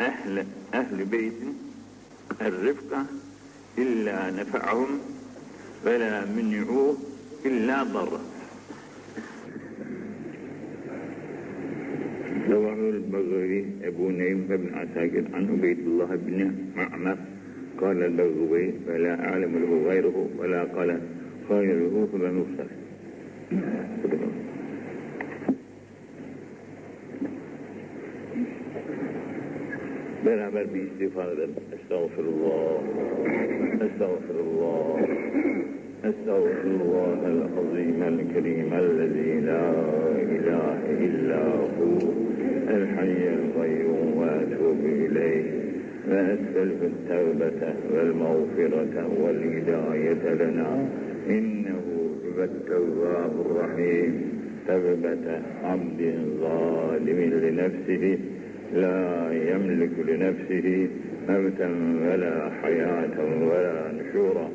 [0.00, 1.52] ehli beytin
[2.46, 3.00] er-rifka
[3.82, 4.92] illa nefa'ahum
[5.84, 6.84] ve la min'u
[7.48, 8.20] illa darra.
[12.50, 16.38] رواه البغوي أبو نعيم بن عساكر عن عبيد الله بن
[16.76, 17.18] معمر
[17.80, 21.00] قال البغوي فلا أعلم له غيره ولا قال
[21.50, 22.68] غيره فلا نفسه
[30.30, 31.54] Beraber bir istiğfar edelim.
[31.74, 32.82] Estağfurullah.
[33.86, 35.00] Estağfurullah.
[36.10, 39.64] Estağfurullah el-azim el-kerim el-lezi la
[40.36, 41.42] ilahe illa
[41.76, 41.88] hu
[42.74, 45.44] el-hayyel gayyum ve etubu ileyh
[46.10, 50.70] ve es'elhu tevbete vel mağfirete vel hidayete lena
[51.36, 54.14] innehu huve't-tevvabur rahim
[54.66, 55.36] tevbete
[55.72, 58.29] abdin zalimin li nefsihi
[58.74, 60.88] لا يملك لنفسه
[61.28, 61.68] موتا
[62.06, 63.16] ولا حياة
[63.50, 64.48] ولا نشورا.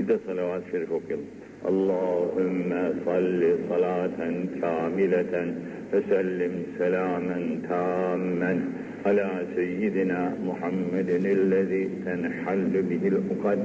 [0.00, 1.22] إذا صلوات شريف وكل.
[1.68, 4.18] اللهم صل صلاة
[4.60, 5.54] كاملة
[5.92, 8.60] وسلم سلاما تاما
[9.06, 13.58] على سيدنا محمد الذي تنحل به العقد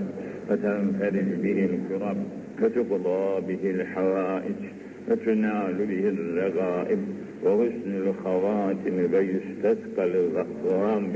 [0.49, 2.17] وتنفرج به الكرب
[2.61, 4.59] وتقضى به الحوائج
[5.09, 6.99] وتنال به الرغائب
[7.44, 11.12] وحسن الخواتم ويستسقى الغمام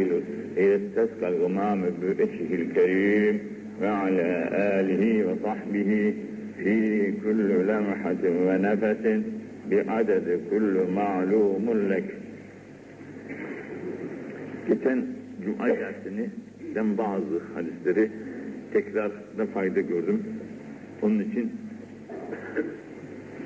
[0.57, 3.41] يستسقى الغمام بوجهه الكريم
[3.83, 6.15] وعلى آله وصحبه
[6.59, 9.23] في كل لمحة ونفس
[9.71, 12.05] بعدد كل معلوم لك
[14.69, 15.07] Geçen
[15.45, 16.31] Cuma dersini
[16.99, 18.11] bazı hadisleri
[18.73, 20.23] tekrarda fayda gördüm.
[21.03, 21.53] Onun için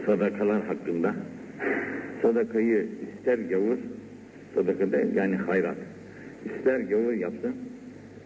[0.07, 1.15] sadakalar hakkında
[2.22, 3.78] sadakayı ister gavur
[4.56, 5.78] sadakada yani hayrat
[6.46, 7.56] ister gavur yapsın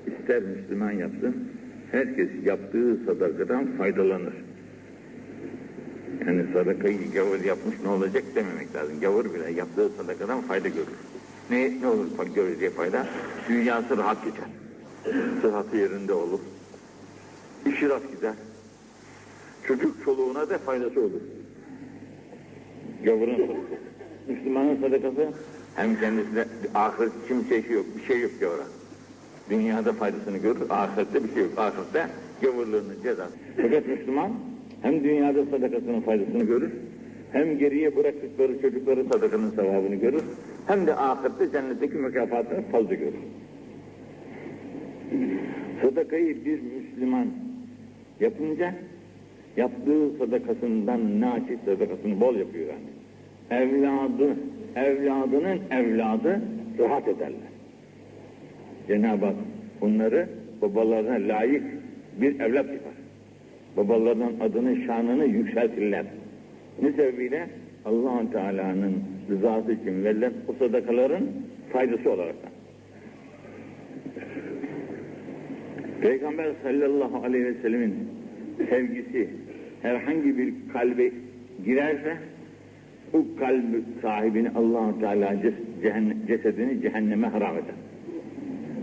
[0.08, 1.36] ister Müslüman yapsın
[1.92, 4.34] herkes yaptığı sadakadan faydalanır.
[6.28, 9.00] Yani sadakayı gavur yapmış ne olacak dememek lazım.
[9.02, 10.88] Gavur bile yaptığı sadakadan fayda görür.
[11.50, 13.08] Ne, ne olur göreceği fayda?
[13.50, 14.46] Dünyası rahat geçer.
[15.42, 16.40] Sıhhatı yerinde olur.
[17.66, 18.34] İşi rast gider.
[19.68, 21.22] Çocuk çoluğuna da faydası olur.
[23.06, 23.42] Gavurun.
[24.28, 25.28] Müslümanın sadakası
[25.76, 26.46] hem kendisine
[26.76, 28.64] ahiret kimse şey yok, bir şey yok gavura.
[29.50, 31.52] Dünyada faydasını görür, ahirette bir şey yok.
[31.58, 32.08] Ahirette
[32.42, 33.34] gavurluğunun cezası.
[33.62, 34.32] Fakat Müslüman
[34.82, 36.72] hem dünyada sadakasının faydasını görür,
[37.32, 40.24] hem geriye bıraktıkları çocukları sadakanın sevabını görür,
[40.68, 43.14] hem de ahirette cennetteki mükafatını fazla görür.
[45.82, 47.28] Sadakayı bir Müslüman
[48.20, 48.76] yapınca
[49.58, 52.95] yaptığı sadakasından naçiz sadakasını bol yapıyor yani.
[53.52, 54.36] Evladı,
[54.76, 56.42] evladının evladı
[56.80, 57.56] rahat ederler.
[58.88, 59.36] Cenab-ı Hak
[59.82, 60.30] onları
[60.62, 61.64] babalarına layık
[62.22, 62.94] bir evlat yapar.
[63.78, 66.06] Babalarının adını, şanını yükseltirler.
[66.82, 67.48] Ne sebebiyle
[67.86, 71.24] allah Teala'nın rızası için verilen o sadakaların
[71.74, 72.36] faydası olarak.
[76.02, 77.96] Peygamber sallallahu aleyhi ve sellemin
[78.70, 79.30] sevgisi
[79.82, 81.12] herhangi bir kalbe
[81.66, 82.18] girerse
[83.16, 85.36] o kalp sahibini allah Teala
[86.28, 87.76] cesedini cehenneme haram eder.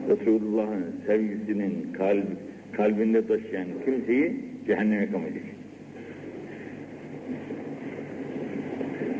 [0.08, 2.24] Resulullah'ın sevgisinin kalb,
[2.72, 5.42] kalbinde taşıyan kimseyi cehenneme koyacak.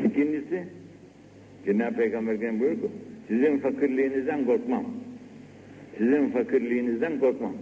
[0.05, 0.63] İkincisi,
[1.65, 2.87] Cenab-ı Peygamber gene buyuruyor ki,
[3.27, 4.85] sizin fakirliğinizden korkmam.
[5.97, 7.53] Sizin fakirliğinizden korkmam.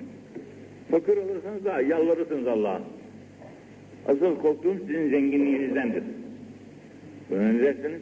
[0.92, 2.82] Fakir olursanız daha yalvarırsınız Allah'a.
[4.08, 6.04] Asıl korktuğum sizin zenginliğinizdendir.
[7.32, 8.02] Bunu ne dersiniz?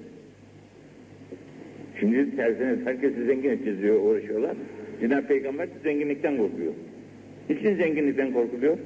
[2.00, 4.56] Şimdi tersine herkesi zengin edeceğiz uğraşıyorlar.
[5.02, 6.74] Cenab-ı Peygamber zenginlikten korkuyor.
[7.50, 8.78] Niçin zenginlikten korkuluyor?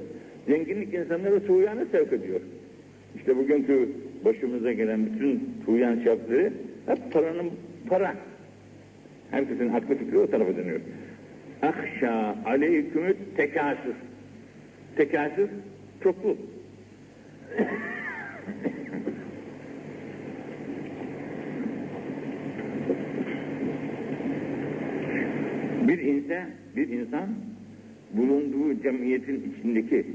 [0.48, 2.40] Zenginlik insanları tuğyanı sevk ediyor.
[3.16, 3.88] İşte bugünkü
[4.24, 6.52] başımıza gelen bütün tuğyan şartları
[6.86, 7.50] hep paranın
[7.88, 8.14] para.
[9.30, 10.80] Herkesin aklı fikri o tarafa dönüyor.
[11.62, 13.94] Akşa aleykümü tekasür.
[14.96, 15.48] Tekasür
[16.02, 16.36] çoklu.
[26.16, 26.44] İnsan,
[26.76, 27.28] bir insan
[28.12, 30.06] bulunduğu cemiyetin içindeki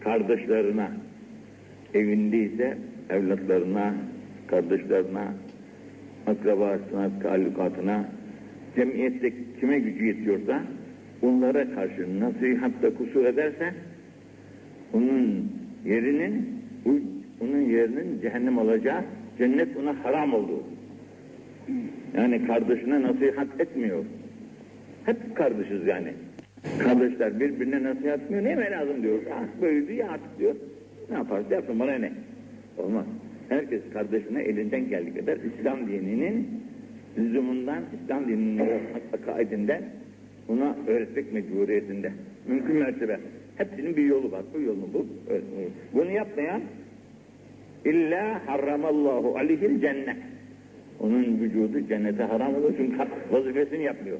[0.00, 0.88] kardeşlerine,
[1.94, 2.78] evindeyse
[3.10, 3.94] evlatlarına,
[4.46, 5.24] kardeşlerine,
[6.26, 8.08] akrabasına, talukatına,
[8.76, 10.62] cemiyette kime gücü yetiyorsa
[11.22, 13.74] onlara karşı nasihatta kusur ederse
[14.92, 15.52] onun
[15.84, 16.56] yerinin
[17.40, 19.04] onun yerinin cehennem olacağı
[19.38, 20.62] cennet ona haram olduğu.
[22.16, 24.04] Yani kardeşine nasihat etmiyor.
[25.06, 26.12] Hep kardeşiz yani.
[26.78, 28.44] Kardeşler birbirine nasihat etmiyor.
[28.44, 29.18] Neme lazım diyor.
[29.34, 30.54] Ah böyle diyor artık diyor.
[31.10, 32.12] Ne yaparsa yapsın bana ne?
[32.78, 33.06] Olmaz.
[33.48, 36.48] Herkes kardeşine elinden geldiği kadar İslam dininin
[37.18, 38.62] lüzumundan, İslam dininin
[39.12, 39.82] akaidinden
[40.48, 42.12] ona öğretmek mecburiyetinde.
[42.48, 43.20] Mümkün mertebe.
[43.56, 44.42] Hepsinin bir yolu var.
[44.54, 45.06] Bu yolunu bul.
[45.92, 46.60] Bunu yapmayan
[47.84, 50.16] illa harramallahu aleyhil cennet.
[51.00, 52.98] Onun vücudu cennete haram olur çünkü
[53.30, 54.18] vazifesini yapmıyor.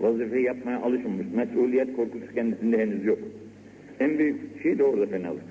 [0.00, 1.26] Vazifeyi yapmaya alışmamış.
[1.34, 3.18] Mesuliyet korkusu kendisinde henüz yok.
[4.00, 5.42] En büyük şey de orada fenalık.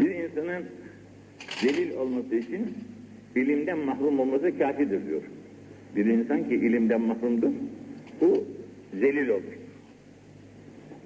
[0.00, 0.64] Bir insanın
[1.62, 2.66] delil olması için
[3.36, 5.22] ilimden mahrum olması kafidir diyor.
[5.96, 7.50] Bir insan ki ilimden mahrumdur,
[8.20, 8.44] bu
[9.00, 9.54] zelil olur.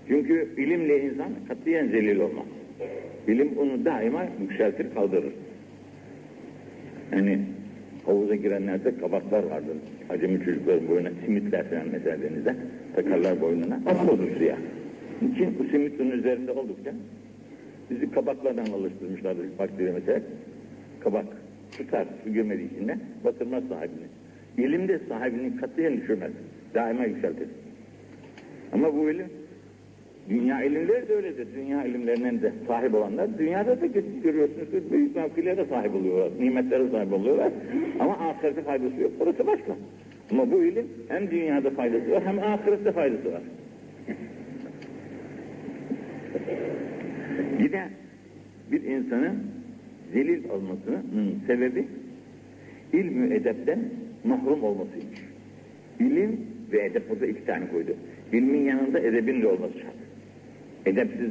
[0.09, 2.47] Çünkü ilimle insan katiyen zelil olmaz.
[3.29, 5.33] İlim onu daima yükseltir, kaldırır.
[7.13, 7.39] Yani
[8.09, 9.77] havuza girenlerde kabaklar vardır.
[10.11, 12.55] Acemi çocukların boyuna simitler falan mesela denizde.
[12.97, 13.75] Takarlar boynuna.
[13.75, 14.57] Atmadır suya.
[15.23, 16.93] Niçin bu simit onun üzerinde oldukça
[17.91, 20.21] bizi kabaklardan alıştırmışlardır bakteri mesela.
[21.01, 21.27] Kabak
[21.79, 24.07] tutar su girmediği içinde batırmaz sahibini.
[24.59, 26.33] İlim de sahibini katiyen düşürmez.
[26.75, 27.49] Daima yükseltir.
[28.73, 29.27] Ama bu ilim
[30.29, 31.49] Dünya ilimleri de öyledir.
[31.57, 33.87] Dünya ilimlerinden de sahip olanlar dünyada da
[34.23, 37.53] görüyorsunuz ki büyük mevkilere sahip oluyorlar, nimetlere sahip oluyorlar.
[38.01, 39.13] Ama ahirette faydası yok.
[39.21, 39.77] Orası başka.
[40.31, 43.43] Ama bu ilim hem dünyada faydası var hem ahirette faydası var.
[47.61, 47.89] Yine
[48.73, 49.39] bir insanın
[50.13, 51.05] zelil olmasının
[51.47, 51.87] sebebi
[52.93, 53.79] ilmi edepten
[54.25, 55.21] mahrum olmasıymış.
[56.01, 56.41] İlim
[56.73, 57.97] ve edep burada iki tane koydu.
[58.33, 60.08] İlmin yanında edebin de olması şart.
[60.89, 61.31] Edepsiz,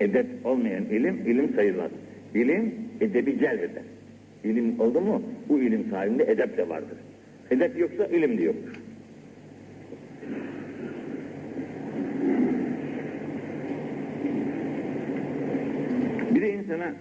[0.00, 1.90] edep olmayan ilim, ilim sayılmaz.
[2.34, 3.82] İlim edebi celbeder.
[4.44, 6.98] İlim oldu mu bu ilim sahibinde edep de vardır.
[7.50, 8.80] Edep yoksa ilim de yoktur.
[16.34, 16.92] Bir de insana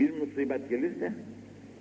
[0.00, 1.12] bir musibet gelirse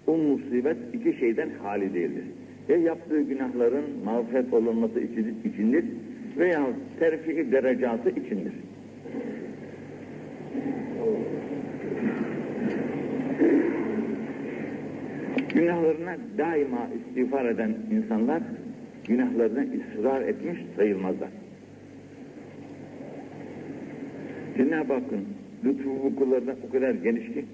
[0.08, 2.24] o musibet iki şeyden hali değildir.
[2.70, 5.00] Ya yaptığı günahların mağfiret olunması
[5.46, 5.86] içindir
[6.38, 6.68] veya
[7.00, 8.54] terfi derecatı içindir.
[15.56, 18.42] Günahlarına daima istiğfar eden insanlar
[19.08, 21.30] günahlarına ısrar etmiş sayılmazlar.
[24.58, 25.26] Cenab-ı Hakk'ın
[25.66, 27.46] lütfu bu kullarına o kadar geniş ki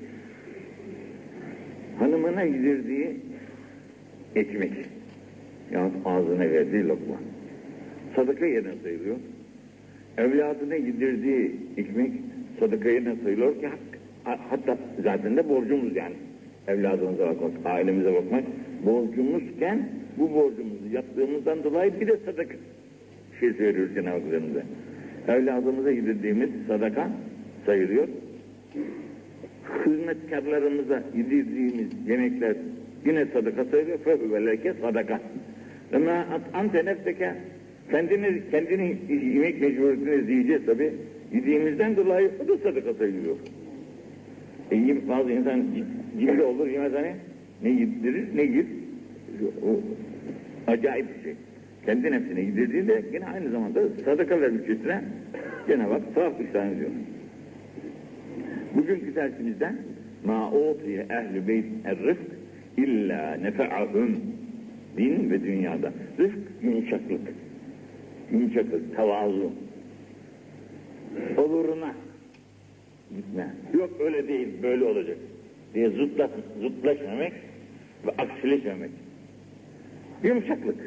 [1.99, 3.17] hanımına yedirdiği
[4.35, 4.71] ekmek
[5.71, 7.15] yahut ağzına verdiği lokma
[8.15, 9.15] sadaka yerine sayılıyor.
[10.17, 12.11] Evladına yedirdiği ekmek
[12.59, 13.67] sadaka yerine sayılıyor ki
[14.23, 16.15] hatta zaten de borcumuz yani
[16.67, 18.43] evladımıza bakmak, ailemize bakmak
[18.85, 22.55] borcumuzken bu borcumuzu yaptığımızdan dolayı bir de sadaka
[23.39, 24.65] şey söylüyoruz Cenab-ı Hak
[25.27, 27.09] Evladımıza yedirdiğimiz sadaka
[27.65, 28.07] sayılıyor.
[29.85, 32.55] Hizmetkarlarımıza yedirdiğimiz yemekler
[33.05, 33.97] yine sadaka sayılıyor.
[33.97, 35.21] Fehüveleke sadaka.
[35.93, 37.33] Ama ante nefseke
[37.91, 40.93] kendini, kendini yemek mecburiyetini izleyeceğiz tabi.
[41.33, 43.35] Yediğimizden dolayı o da sadaka sayılıyor.
[44.71, 45.65] E, bazı insan
[46.19, 47.15] cimri olur yemez hani
[47.63, 48.65] ne yedirir ne yer.
[49.63, 49.79] O
[50.71, 51.33] acayip bir şey.
[51.85, 55.01] Kendi nefsine yedirdiğinde yine aynı zamanda sadaka vermiş üstüne
[55.67, 56.89] Cenab-ı Hak sevap ihsan ediyor.
[58.75, 59.71] Bugünkü dersimizde
[60.25, 62.37] ma utiye ehl-i beyt er-rıfk
[62.77, 64.21] illa nefe'ahum
[64.97, 65.93] din ve dünyada.
[66.19, 67.21] Rıfk yumuşaklık.
[68.31, 69.51] Yumuşaklık, tavazu.
[71.37, 71.93] Oluruna
[73.15, 73.53] gitme.
[73.73, 75.17] Yok öyle değil, böyle olacak
[75.73, 76.29] diye zıtla,
[76.61, 77.31] zıtlaşmamak
[78.05, 78.91] ve aksileşmemek.
[80.23, 80.77] Yumuşaklık.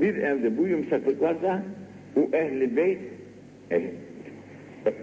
[0.00, 1.62] Bir evde bu yumuşaklık varsa
[2.16, 2.98] o ehli beyt
[3.70, 3.82] eh,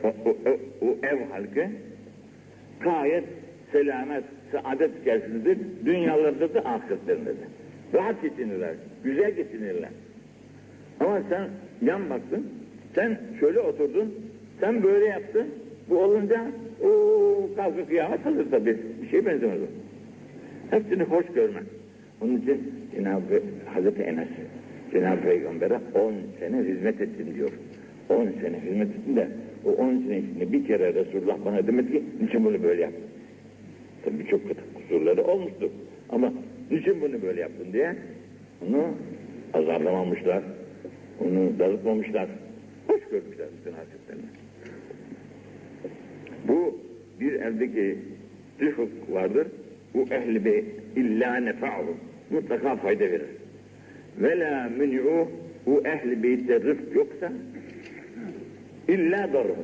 [0.04, 1.68] o, o, o, o ev halkı
[2.80, 3.24] gayet
[3.72, 5.58] selamet, saadet içerisindedir.
[5.86, 7.48] Dünyalarda da ahiretlerinde de.
[7.94, 8.74] Rahat geçinirler,
[9.04, 9.90] güzel geçinirler.
[11.00, 11.50] Ama sen
[11.82, 12.48] yan baktın,
[12.96, 14.14] sen şöyle oturdun,
[14.60, 15.48] sen böyle yaptın,
[15.90, 16.46] bu olunca
[16.84, 16.90] o
[17.56, 18.78] kavga kıyamet hazır tabii.
[19.02, 19.66] Bir şey benzemez o.
[20.76, 21.60] Hepsini hoş görme.
[22.22, 22.62] Onun için
[22.96, 24.28] Cenab-ı Hazreti Enes
[24.92, 27.50] Cenab-ı Peygamber'e 10 sene hizmet ettim diyor.
[28.10, 29.28] 10 sene hizmet ettim de
[29.66, 33.04] o 10 sene içinde bir kere Resulullah bana demedi ki niçin bunu böyle yaptın?
[34.06, 35.70] Tabii çok kötü kusurları olmuştur.
[36.10, 36.34] Ama
[36.72, 37.96] niçin bunu böyle yaptın diye
[38.68, 38.86] onu
[39.54, 40.44] azarlamamışlar.
[41.20, 42.28] Onu darıtmamışlar.
[42.92, 44.26] Hoş görmüşler bütün hasretlerini.
[46.48, 46.80] Bu
[47.20, 47.98] bir evdeki
[48.62, 49.48] rıfık vardır.
[49.94, 50.64] Bu ehli be
[50.96, 51.98] illa nefa'hum.
[52.30, 53.30] mutlaka fayda verir.
[54.18, 55.28] Ve la mün'u
[55.66, 57.32] bu ehli beytte rıfk yoksa
[58.88, 59.56] illa darı.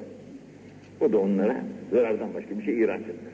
[1.01, 1.55] O da onlara
[1.91, 3.34] zarardan başka bir şey ihraç etmez.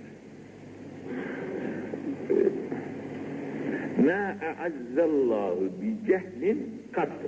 [4.05, 7.27] Ma a'azzallahu bi cehlin kattı.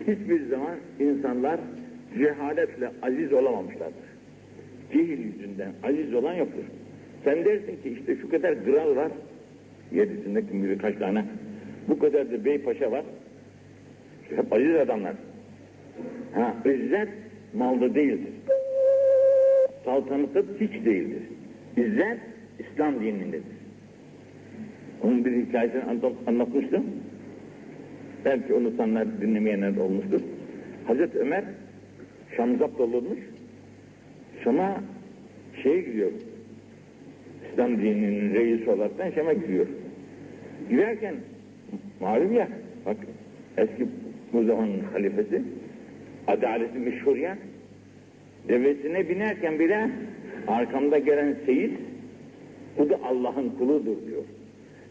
[0.00, 1.60] Hiçbir zaman insanlar
[2.18, 4.10] cehaletle aziz olamamışlardır.
[4.92, 6.64] Cehil yüzünden aziz olan yoktur.
[7.24, 9.12] Sen dersin ki işte şu kadar kral var,
[9.92, 11.24] yedisinde kim bilir kaç tane,
[11.88, 13.04] bu kadar da bey paşa var,
[14.36, 15.14] hep aziz adamlar.
[16.34, 17.08] Ha, izzet
[17.54, 18.32] malda değildir.
[19.84, 21.22] Saltanatı hiç değildir.
[21.76, 22.18] İzzet
[22.58, 23.42] İslam dinindedir.
[25.02, 25.82] Onun bir hikayesini
[26.26, 26.84] anlatmıştım.
[28.24, 30.20] Belki unutanlar, dinlemeyenler olmuştur.
[30.86, 31.44] Hazreti Ömer
[32.36, 33.18] Şam zapt olunmuş.
[34.44, 34.80] Şam'a
[35.62, 36.10] şey gidiyor.
[37.52, 39.66] İslam dininin reisi olaraktan Şam'a gidiyor.
[40.70, 41.14] Giderken
[42.00, 42.48] malum ya
[42.86, 42.96] bak
[43.56, 43.86] eski
[44.32, 45.42] bu zamanın halifesi
[46.26, 47.38] adaleti meşhur ya
[48.48, 49.90] devesine binerken bile
[50.48, 51.78] arkamda gelen seyit
[52.78, 54.22] bu da Allah'ın kuludur diyor.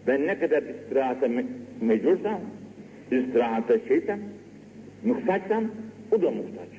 [0.08, 1.46] Ben ne kadar istirahata me
[1.82, 2.40] mecbursam,
[3.12, 4.20] istirahata şeysem,
[5.06, 5.64] muhtaçsam,
[6.12, 6.70] o da muhtaç.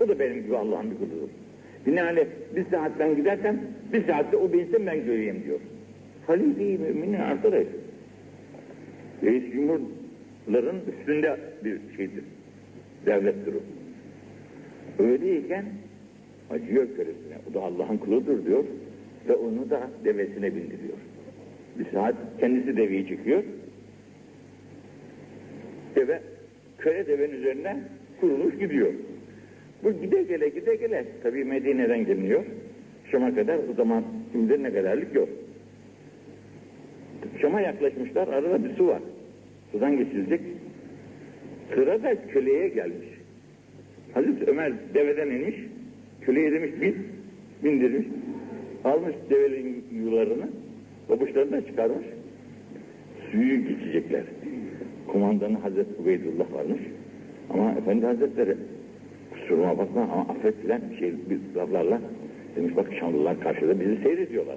[0.00, 1.28] O da benim gibi Allah'ın bir kuludur.
[1.86, 3.16] Binaenaleyh bir saat ben
[3.92, 5.60] bir saatte o binsin ben göreyim diyor.
[6.26, 7.66] Halife-i müminin arkadaş.
[9.22, 12.24] Reis Cumhurların üstünde bir şeydir.
[13.06, 13.60] Devlettir o.
[15.02, 15.64] Öyleyken
[16.50, 17.36] acıyor körüsüne.
[17.50, 18.64] O da Allah'ın kuludur diyor
[19.28, 20.98] ve onu da devesine bindiriyor.
[21.78, 23.42] Bir saat kendisi deveyi çekiyor.
[25.96, 26.20] Deve,
[26.78, 27.76] köle devenin üzerine
[28.20, 28.92] kurulmuş gidiyor.
[29.84, 32.44] Bu gide gele gide gele tabii Medine'den geliniyor.
[33.10, 35.28] Şam'a kadar o zaman şimdi ne kadarlık yok.
[37.40, 39.02] Şam'a yaklaşmışlar arada bir su var.
[39.72, 40.40] Sudan geçilecek.
[41.74, 43.08] Sıra da köleye gelmiş.
[44.14, 45.56] Hazreti Ömer deveden inmiş.
[46.20, 46.96] Köleye demiş bin,
[47.64, 48.06] bindirmiş.
[48.84, 50.48] Almış devenin yularını,
[51.08, 52.06] babuşlarını da çıkarmış.
[53.30, 54.24] Suyu geçecekler.
[55.12, 56.80] Kumandanı Hazreti Ubeydullah varmış.
[57.50, 58.56] Ama Efendi Hazretleri
[59.32, 62.00] kusuruma bakma ama affet filan şey, bir laflarla
[62.56, 64.56] demiş bak Şamlılar karşıda bizi seyrediyorlar.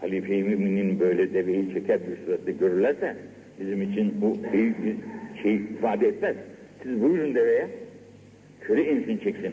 [0.00, 3.16] Halife-i Mümin'in böyle deveyi çeker bir surette görürlerse
[3.60, 4.96] bizim için bu büyük bir
[5.42, 6.36] şey ifade etmez.
[6.82, 7.68] Siz buyurun deveye
[8.60, 9.52] köle insin çeksin.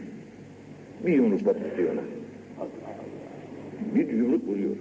[1.05, 2.01] Bir yumruk batırıyor ona.
[3.95, 4.75] Bir yumruk vuruyor.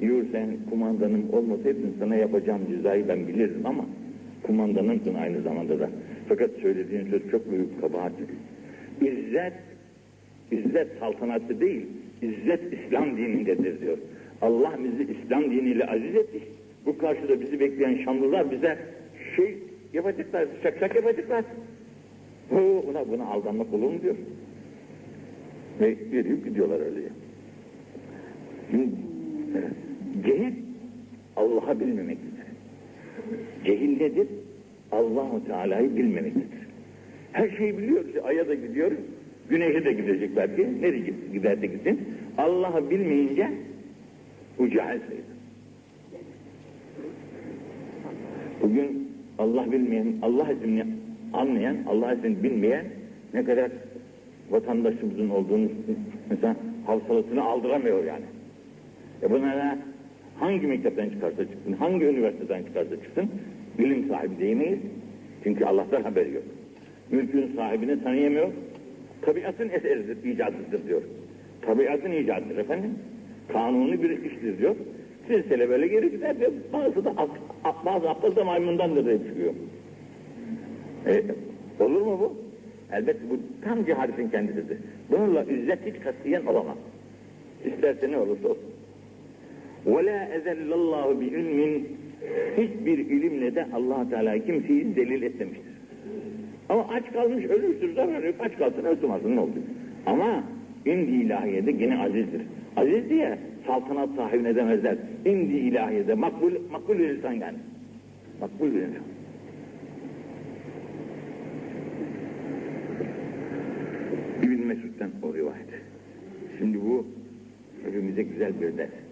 [0.00, 3.84] Diyor sen kumandanım olmasaydın sana yapacağım cezayı ben bilirdim ama
[4.46, 5.90] kumandanımsın aynı zamanda da.
[6.28, 8.12] Fakat söylediğin söz çok büyük kabahat.
[9.00, 9.52] İzzet,
[10.50, 11.86] İzzet saltanatı değil,
[12.22, 13.98] İzzet İslam dinindedir diyor.
[14.42, 16.40] Allah bizi İslam diniyle aziz etti.
[16.86, 18.78] Bu karşıda bizi bekleyen Şamlılar bize
[19.36, 19.58] şey
[19.92, 21.44] yapacaklar, şak şak yapacaklar.
[22.50, 24.16] Bu, buna, buna aldanmak olur mu diyor.
[25.80, 27.00] Ve verip gidiyorlar öyle.
[28.70, 28.90] Şimdi,
[30.26, 30.52] cehil
[31.36, 32.53] Allah'a bilmemektir.
[33.64, 34.26] Cehil nedir?
[34.92, 36.44] Allahu Teala'yı bilmemektir.
[37.32, 38.04] Her şeyi biliyor.
[38.06, 38.92] İşte Ay'a da gidiyor,
[39.48, 40.82] güneşe de gidecek belki.
[40.82, 42.00] Nereye giderse gitsin.
[42.38, 43.50] Allah'ı bilmeyince
[44.58, 45.34] bu cahil sayılır.
[48.62, 50.86] Bugün Allah bilmeyen, Allah ismini
[51.32, 52.84] anlayan, Allah ismini bilmeyen
[53.34, 53.70] ne kadar
[54.50, 55.68] vatandaşımızın olduğunu
[56.30, 56.56] mesela
[56.86, 58.24] havsalatını aldıramıyor yani.
[59.22, 59.78] E bunlara
[60.40, 63.30] hangi mektepten çıkarsa çıksın, hangi üniversiteden çıkarsa çıksın
[63.78, 64.78] bilim sahibi diyemeyiz.
[65.44, 66.44] Çünkü Allah'tan haberi yok.
[67.10, 68.48] Mülkün sahibini tanıyamıyor.
[69.22, 71.02] Tabiatın eseridir, icadıdır diyor.
[71.62, 72.90] Tabiatın icadıdır efendim.
[73.52, 74.76] Kanuni bir iştir diyor.
[75.26, 76.52] Silsile böyle geri gider diyor.
[76.72, 77.14] Bazı da
[77.84, 79.54] bazı aptal da maymundandır diye çıkıyor.
[81.06, 81.22] E,
[81.84, 82.36] olur mu bu?
[82.92, 84.78] Elbette bu tam cehaletin kendisidir.
[85.10, 86.76] Bununla izzet hiç katiyen olamaz.
[87.64, 88.73] İsterse ne olursa olsun.
[89.86, 91.88] Ve la ezellallahu bi ilmin
[92.56, 95.74] hiçbir ilimle de allah Teala kimseyi zelil etmemiştir.
[96.68, 98.34] Ama aç kalmış ölürsün zarar yok.
[98.40, 99.58] Aç kalsın ölsün ne oldu?
[100.06, 100.44] Ama
[100.86, 102.42] indi ilahiyede gene azizdir.
[102.76, 104.96] Aziz diye saltanat sahibine demezler.
[105.24, 107.58] İndi ilahiyede makbul, makbul bir insan yani.
[108.40, 109.02] Makbul bir insan.
[114.42, 115.68] İbn Mesud'den o rivayet.
[116.58, 117.06] Şimdi bu
[117.84, 119.03] hepimize güzel bir ders.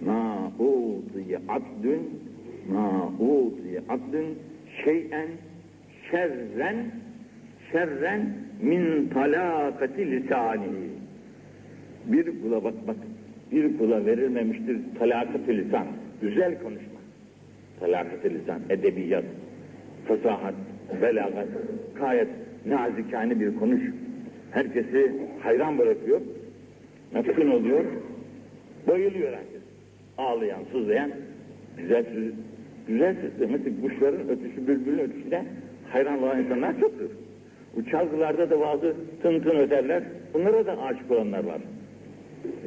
[0.00, 2.20] Ma utiye abdün
[2.72, 4.38] ma utiye abdün
[4.84, 5.28] şeyen
[6.10, 6.76] şerren
[7.72, 10.66] şerren min talakati lisani
[12.06, 12.96] bir kula bak bak
[13.52, 15.86] bir kula verilmemiştir talakat lisan
[16.20, 16.96] güzel konuşma
[17.80, 19.24] Talakat-ı lisan, edebiyat,
[20.08, 20.54] fasahat,
[21.02, 21.48] belagat,
[22.00, 22.28] gayet
[22.66, 23.80] nazikane bir konuş.
[24.50, 25.12] Herkesi
[25.42, 26.20] hayran bırakıyor,
[27.14, 27.84] meftun oluyor,
[28.88, 29.55] bayılıyor herkes.
[30.18, 31.10] Ağlayan, sızlayan,
[31.78, 32.32] güzel söz,
[32.88, 33.46] güzel sesle.
[33.46, 35.44] Mesela kuşların ötüşü, bülbülün ötüşüne
[35.88, 37.10] hayran olan insanlar çoktur.
[37.76, 40.02] Bu çalgılarda da bazı tın tın öterler,
[40.34, 41.60] bunlara da aşık olanlar var.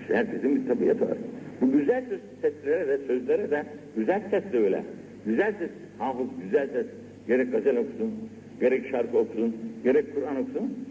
[0.01, 1.17] İşte herkesin bir tabiatı var.
[1.61, 2.03] Bu güzel
[2.41, 3.63] seslere de sözlere de
[3.95, 4.83] güzel ses de öyle.
[5.25, 6.85] Güzel ses, hafız güzel ses.
[7.27, 8.11] Gerek gazel okusun,
[8.59, 10.87] gerek şarkı okusun, gerek Kur'an okusun.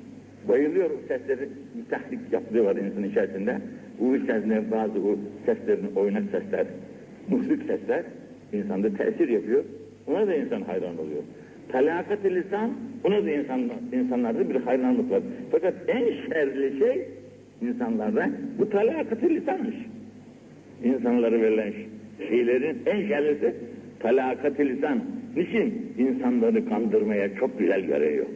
[0.49, 3.59] Bayılıyor sesleri, bir tahrik yaptığı var insan içerisinde.
[4.01, 6.67] Bu içerisinde bazı o seslerin oynak sesler,
[7.29, 8.05] muhluk sesler
[8.53, 9.65] insanda tesir yapıyor.
[10.07, 11.23] Ona da insan hayran oluyor.
[11.69, 12.71] Talakat-ı lisan,
[13.05, 15.23] ona da insan, insanlarda bir hayranlık var.
[15.51, 17.09] Fakat en şerli şey
[17.63, 19.75] insanlarda bu talakat-ı lisanmış.
[20.85, 21.73] İnsanlara verilen
[22.29, 23.55] şeylerin en şerlisi
[24.01, 25.01] talakat-ı lisan.
[25.37, 25.93] Niçin?
[25.99, 28.27] İnsanları kandırmaya çok güzel yarıyor.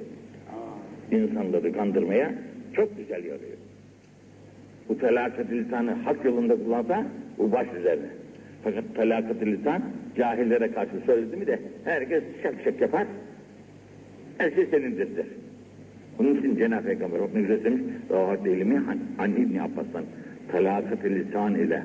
[1.13, 2.35] İnsanları kandırmaya
[2.75, 3.52] çok güzel yarıyor.
[4.93, 7.07] Bu talakat-ı lisanı hak yolunda kullansa
[7.39, 8.07] bu baş üzerine.
[8.65, 9.83] Fakat talakat-ı lisan
[10.17, 13.07] cahillere karşı söyledi mi de herkes şak şak yapar.
[14.39, 15.27] Her şey senindir der.
[16.19, 17.83] Onun için Cenab-ı Peygamber ne güzel demiş.
[18.11, 18.83] Rahat ilmi
[19.19, 20.05] an, İbni Abbas'tan
[20.53, 21.83] talakat-ı lisan ile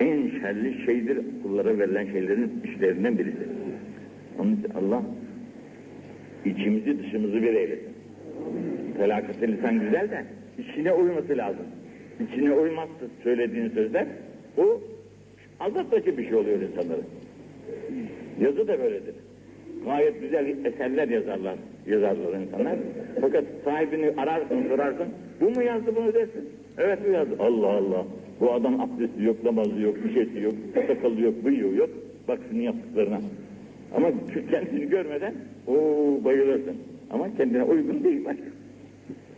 [0.00, 3.48] en şerli şeydir kullara verilen şeylerin işlerinden birisi.
[4.38, 5.02] Onun için Allah
[6.44, 7.94] içimizi dışımızı bir eylesin.
[8.98, 10.24] Felakat-ı lisan güzel de
[10.58, 11.66] içine uyması lazım.
[12.20, 14.06] İçine uymazsa söylediğin sözler
[14.58, 14.80] o
[15.60, 17.04] aldatmaca bir şey oluyor insanların.
[18.40, 19.14] Yazı da böyledir.
[19.84, 21.54] Gayet güzel eserler yazarlar,
[21.86, 22.76] yazarlar insanlar.
[23.20, 25.06] Fakat sahibini ararsın, sorarsın.
[25.40, 26.48] Bu mu yazdı bunu dersin.
[26.78, 27.36] Evet bu yazdı.
[27.38, 28.06] Allah Allah.
[28.40, 31.90] Bu adam abdesti yok, namazı yok, bir şeysi yok, sakalı yok, bıyığı yok.
[32.28, 33.20] Bak şunun yaptıklarına.
[33.96, 34.08] Ama
[34.50, 35.34] kendini görmeden
[35.66, 35.74] o
[36.24, 36.76] bayılırsın.
[37.10, 38.42] Ama kendine uygun değil başka.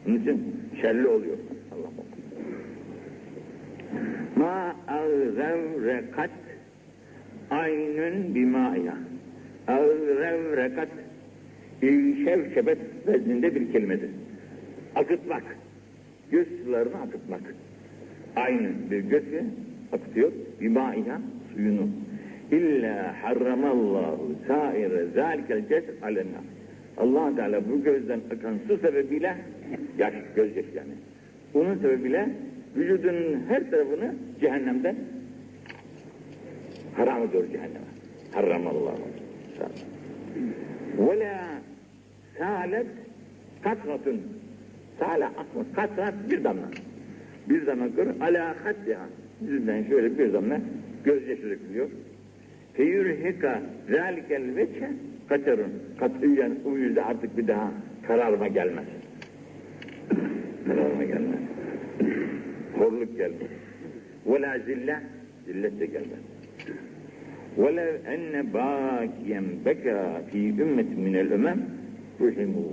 [0.09, 0.42] Onun için
[0.81, 1.37] şerli oluyor.
[1.73, 1.90] Allah
[4.37, 6.31] Ma ağzevrekat
[7.51, 8.95] aynün bimaya.
[9.69, 10.88] Ağzevrekat
[12.25, 14.11] şevşebet vezninde bir kelimedir.
[14.95, 15.43] Akıtmak.
[16.31, 17.40] Göz sularını akıtmak.
[18.37, 19.25] Aynı bir göz
[19.93, 20.33] akıtıyor.
[20.61, 21.21] Bimaya
[21.55, 21.88] suyunu.
[22.53, 26.40] İlla harramallahu saire zalikel cesr alenna.
[27.00, 29.36] Allah Teala bu gözden akan su sebebiyle
[29.98, 30.92] yaş, gözyaşı yani.
[31.54, 32.28] Bunun sebebiyle
[32.76, 34.96] vücudun her tarafını cehennemden
[36.96, 37.90] haram ediyor cehenneme.
[38.34, 38.98] Harramallahu.
[40.98, 41.40] Ve la
[42.38, 42.86] salet
[43.62, 44.20] katratun.
[44.98, 45.66] Sale akmış.
[45.74, 46.68] Katrat bir damla.
[47.48, 48.06] Bir damla gör.
[48.20, 48.98] Ala hatya.
[49.42, 50.60] Yüzünden şöyle bir damla
[51.04, 51.88] gözyaşı dökülüyor.
[52.74, 54.90] Feyürhika zâlikel veçhe
[55.30, 55.73] kaçarın.
[55.99, 57.71] Katiyen o yüzde artık bir daha
[58.08, 58.86] kararma gelmez.
[60.67, 61.39] kararma gelmez.
[62.78, 63.51] Horluk gelmez.
[64.25, 64.99] Ve la zille,
[65.45, 66.19] zillet de gelmez.
[67.62, 69.99] وَلَوْ اَنَّ بَاكِيًا بَكَى
[70.30, 71.60] ف۪ي اُمَّةٍ مِنَ الْاُمَمْ
[72.21, 72.71] رُحِمُوا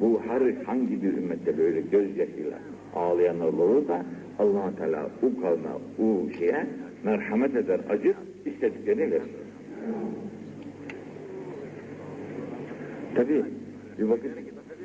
[0.00, 2.58] Bu her hangi bir ümmette böyle gözyaşıyla
[2.94, 4.04] ağlayanlar olur da
[4.38, 6.66] allah Teala o kavme, o şeye
[7.04, 8.14] merhamet eder, acır,
[8.46, 9.22] istediklerini verir.
[13.15, 13.43] Tabi
[13.99, 14.31] bir vakit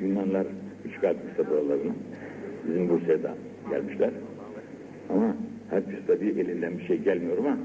[0.01, 0.45] Yunanlar
[0.85, 1.15] etmişler
[1.49, 1.93] buralarını.
[2.67, 3.35] Bizim Bursa'da
[3.69, 4.09] gelmişler.
[5.09, 5.35] Ama
[5.69, 7.57] herkes tabi elinden bir şey gelmiyor ama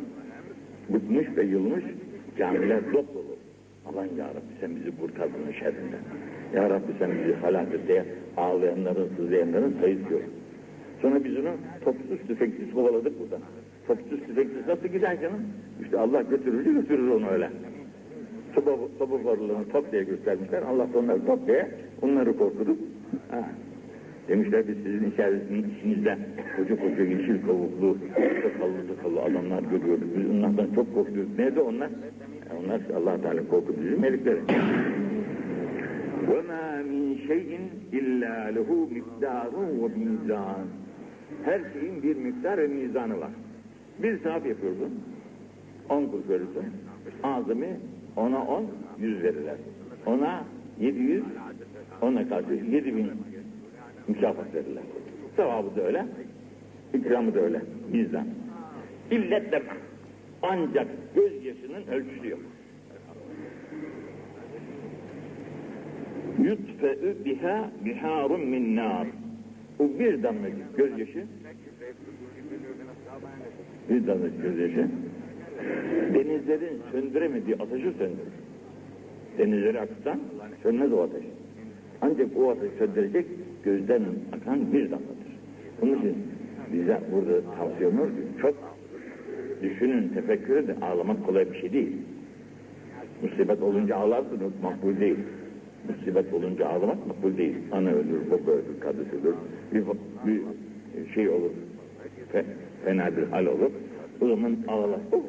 [0.88, 1.84] bıkmış ve yılmış
[2.38, 3.36] camiler dop dolu.
[3.88, 6.02] Aman ya Rabbi sen bizi kurtar bunun şerrinden.
[6.54, 8.04] Ya Rabbi sen bizi halak et diye
[8.36, 10.22] ağlayanların, sızlayanların sayısı
[11.02, 11.50] Sonra biz onu
[11.84, 13.40] topsuz tüfeksiz kovaladık buradan.
[13.86, 15.40] Topsuz tüfeksiz nasıl gider canım?
[15.82, 17.50] İşte Allah götürür götürür onu öyle.
[18.55, 20.61] Soba, soba varlığını top diye göstermişler.
[20.61, 22.77] Allah da onları top diye onları korkutup
[23.31, 23.49] ha.
[24.27, 26.17] Demişler biz sizin içerisinde içinizde
[26.57, 30.07] koca koca yeşil kavuklu, sakallı sakallı adamlar görüyoruz.
[30.17, 31.37] Biz onlardan çok korkuyoruz.
[31.37, 31.89] Nerede onlar?
[32.49, 34.39] Yani onlar allah Teala korkutucu melekleri.
[36.31, 37.51] وَمَا مِنْ شَيْءٍ
[37.99, 40.65] اِلَّا لَهُ مِقْدَارٌ وَمِيزَانٌ
[41.43, 43.31] Her şeyin bir miktar ve mizanı var.
[44.03, 44.99] Bir saat yapıyorsun,
[45.89, 46.65] on kuruş verirsin.
[47.23, 47.67] Azami
[48.16, 48.66] ona on,
[48.98, 49.56] yüz verirler.
[50.06, 50.44] Ona
[50.80, 51.24] yedi yüz,
[52.02, 53.10] ona karşı yedi bin
[54.08, 54.82] mükafat verirler.
[55.36, 56.06] Sevabı da öyle,
[56.94, 58.26] ikramı da öyle, mizan.
[59.10, 59.62] İllet
[60.42, 62.40] ancak gözyaşının ölçüsü yok.
[66.42, 69.06] yutfe'ü biha biharun min nar.
[69.78, 71.24] Bu bir damlacık gözyaşı
[73.90, 74.88] bir damlacık gözyaşı
[76.14, 78.36] Denizlerin söndüremediği ateşi söndürür.
[79.38, 80.20] Denizleri akıtan
[80.62, 81.24] sönmez o ateş.
[82.02, 83.26] Ancak o ateşi söndürecek
[83.64, 85.32] gözden akan bir damladır.
[85.80, 86.16] Bunun için
[86.72, 88.54] bize burada tavsiye ediyor ki çok
[89.62, 90.80] düşünün, tefekkür edin.
[90.80, 91.96] Ağlamak kolay bir şey değil.
[93.22, 95.18] Musibet olunca ağlarsın, makbul değil.
[95.88, 97.56] Musibet olunca ağlamak makbul değil.
[97.72, 99.34] Ana ölür, baba ölür, kardeş ölür.
[99.72, 99.84] Bir,
[100.26, 100.42] bir
[101.14, 101.50] şey olur,
[102.32, 102.44] fe,
[102.84, 103.70] fena bir hal olur.
[104.20, 105.00] O zaman ağlar.
[105.12, 105.22] O,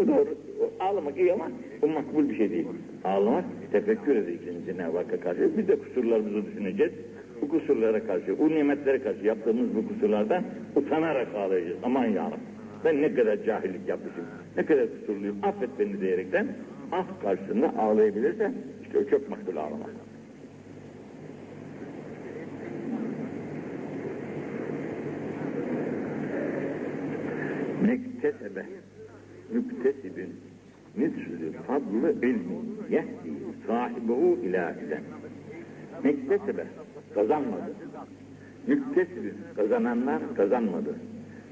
[0.00, 0.34] o doğru.
[0.80, 1.48] Ağlamak iyi ama
[1.82, 2.66] o makbul bir şey değil.
[3.04, 5.50] Ağlamak tefekkür edeceğiz Cenab-ı Hakk'a karşı.
[5.58, 6.92] Biz de kusurlarımızı düşüneceğiz.
[7.42, 10.44] Bu kusurlara karşı, bu nimetlere karşı yaptığımız bu kusurlardan
[10.76, 11.78] utanarak ağlayacağız.
[11.82, 12.58] Aman yarabbim.
[12.84, 14.24] Ben ne kadar cahillik yapmışım,
[14.56, 16.46] ne kadar kusurluyum, affet beni diyerekten
[16.92, 19.90] af karşısında ağlayabilirse işte o çok makbul ağlamak.
[27.82, 28.66] Mektesebe
[29.52, 30.32] müktesibin
[30.96, 32.58] mislü fadlı ilmi
[32.90, 33.32] yehdi
[33.66, 35.02] sahibuhu ila iden.
[36.04, 36.66] Mektesebe
[37.14, 37.74] kazanmadı.
[38.66, 40.94] Müktesibin kazananlar kazanmadı.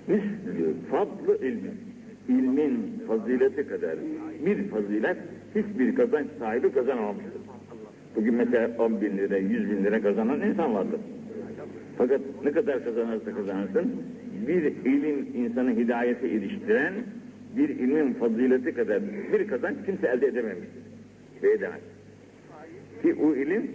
[0.07, 1.71] Mislü fadlı ilmi
[2.29, 3.99] ilmin fazileti kadar
[4.47, 5.17] bir fazilet
[5.55, 7.43] hiçbir kazanç sahibi kazanamamıştır.
[8.17, 11.01] Bugün mesela 10 bin lira, 100 bin lira kazanan insan vardır.
[11.99, 13.93] Fakat ne kadar kazanırsa kazansın,
[14.49, 16.95] bir ilim insanı hidayete iliştiren
[17.57, 20.83] bir ilmin fazileti kadar bir kazanç kimse elde edememiştir.
[21.43, 21.81] Ve edemez.
[23.03, 23.71] Ki o ilim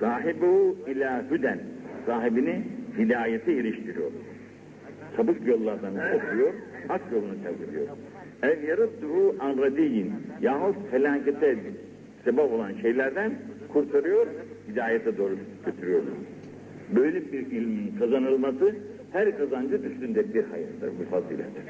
[0.00, 1.58] sahibu ila hüden,
[2.06, 2.62] sahibini
[2.98, 4.10] hidayete iliştiriyor.
[5.16, 6.52] Sabık yollardan okuyor,
[6.88, 7.86] hak yolunu terk ediyor.
[8.42, 11.56] El yarıdduhu an radiyin yahut felakete
[12.24, 13.32] sebep olan şeylerden
[13.72, 14.26] kurtarıyor,
[14.68, 16.02] hidayete doğru götürüyor.
[16.96, 18.74] Böyle bir ilmin kazanılması
[19.12, 21.62] her kazancı üstünde bir hayırdır, bir fazilettir.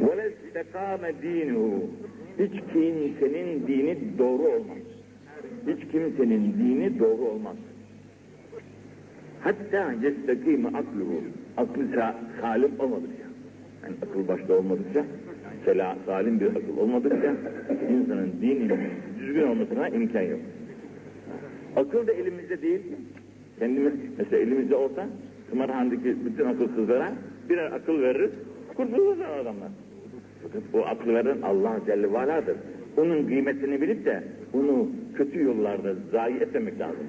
[0.00, 1.82] وَلَا اسْتَقَامَ دِينُهُ
[2.38, 4.78] Hiç kimsenin dini doğru olmaz.
[5.66, 7.56] Hiç kimsenin dini doğru olmaz.
[9.40, 11.22] Hatta yestekîme akluhu.
[11.56, 11.82] Aklı
[12.40, 13.24] salim olmadıkça.
[13.84, 15.04] Yani akıl başta olmadıkça,
[15.64, 17.34] sela, salim bir akıl olmadıkça
[17.90, 18.80] insanın dininin
[19.20, 20.40] düzgün olmasına imkan yok.
[21.76, 22.96] Akıl da elimizde değil ki.
[23.58, 25.08] Kendimiz mesela elimizde olsa
[25.50, 27.12] tımarhanedeki bütün akılsızlara
[27.48, 28.30] birer akıl veririz.
[28.76, 29.68] Kurtulurlar adamlar.
[30.73, 32.57] O aklı veren Allah Celle ve Ala'dır.
[32.97, 37.07] Onun kıymetini bilip de onu kötü yollarda zayi etmemek lazım.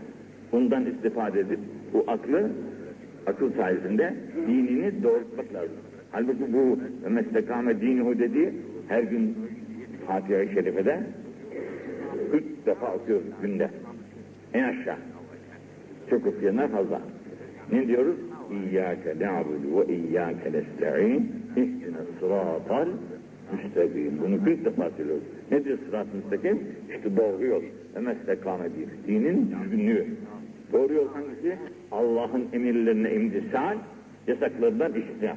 [0.53, 1.59] Ondan istifade edip
[1.93, 2.51] bu aklı
[3.27, 4.15] akıl sayesinde
[4.47, 5.77] dinini doğrultmak lazım.
[6.11, 6.79] Halbuki bu
[7.11, 8.53] mestekame dinihu dediği
[8.89, 9.37] her gün
[10.07, 11.01] Fatiha-i Şerife'de
[12.33, 13.71] üç defa okuyoruz günde.
[14.55, 14.97] En aşağı.
[16.11, 17.01] Çok okuyanlar fazla.
[17.73, 18.17] Ne diyoruz?
[18.51, 22.89] İyyâke na'budu ve iyyâke nesta'in ihdina sıratal
[23.53, 24.19] müstakim.
[24.23, 25.25] Bunu 40 defa söylüyoruz.
[25.51, 26.61] Nedir sırat-ı müstakim?
[26.97, 27.63] İşte doğru yol.
[27.97, 28.17] Ve
[28.77, 28.89] diyor.
[29.07, 30.07] Dinin düzgünlüğü.
[30.73, 31.59] Doğru yol hangisi?
[31.93, 33.77] Allah'ın emirlerine imtisal,
[34.27, 35.37] yasaklarından iştinap.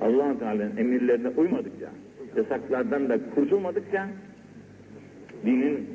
[0.00, 1.90] Allah-u Teala'nın emirlerine uymadıkça,
[2.36, 4.08] yasaklardan da kurtulmadıkça
[5.44, 5.86] dinin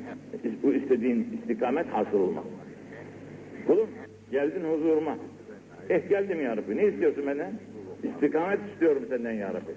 [0.62, 2.44] bu istediğin istikamet hasıl olmaz.
[3.66, 3.88] Kulum
[4.30, 5.16] geldin huzuruma.
[5.88, 6.76] Eh geldim ya Rabbi.
[6.76, 7.52] Ne istiyorsun benden?
[8.02, 9.72] İstikamet istiyorum senden ya Rabbi.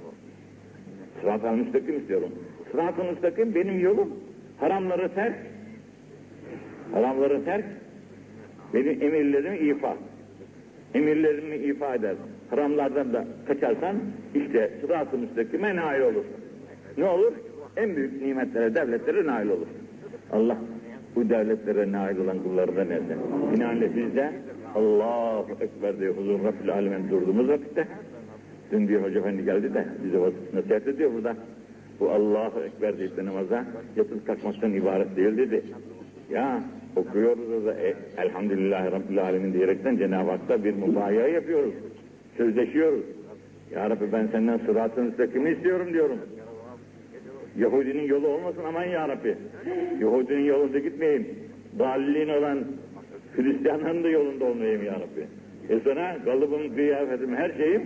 [1.22, 2.30] Sırat-ı müstakim istiyorum.
[2.72, 4.14] Sırat-ı müstakim benim yolum.
[4.60, 5.36] Haramları terk.
[6.94, 7.66] Haramları terk.
[8.74, 9.98] Benim emirlerimi ifa.
[10.94, 12.16] Emirlerimi ifa eder.
[12.50, 13.96] Haramlardan da kaçarsan
[14.36, 16.36] işte sırat-ı müstakime nail olursun.
[16.98, 17.34] Ne olur?
[17.78, 19.68] En büyük nimetlere, devletlere nail olur.
[20.32, 20.58] Allah
[21.16, 23.18] bu devletlere nail olan kullarından nerede?
[23.56, 24.32] Binaenle biz de
[24.76, 27.88] Allahu Ekber diye huzur Rabbil Alemin durduğumuz vakitte
[28.72, 30.18] dün bir hoca efendi geldi de bize
[30.54, 31.36] nasihat ediyor burada.
[32.00, 35.64] Bu Allahu Ekber deyip de namaza yatıp kalkmaktan ibaret değil dedi.
[36.30, 36.64] Ya
[36.96, 41.74] okuyoruz da e, Elhamdülillahi Rabbil Alemin diyerekten Cenab-ı Hak'ta bir mübaya yapıyoruz.
[42.38, 43.04] Sözleşiyoruz.
[43.76, 46.18] Ya Rabbi ben senden sıratın müstakimi istiyorum diyorum.
[47.58, 49.38] Yahudinin yolu olmasın aman ya Rabbi.
[50.02, 51.28] Yahudinin yolunda gitmeyeyim.
[51.80, 52.60] Dalilin olan
[53.36, 55.28] Hristiyanların da yolunda olmayayım ya Rabbi.
[55.70, 57.82] E sana kalıbım, kıyafetim, her şeyim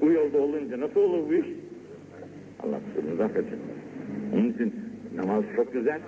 [0.00, 1.46] bu yolda olunca nasıl olur bu iş?
[2.62, 3.58] Allah kusurumuzu affetsin.
[4.34, 4.74] Onun için
[5.16, 6.00] namaz çok güzel.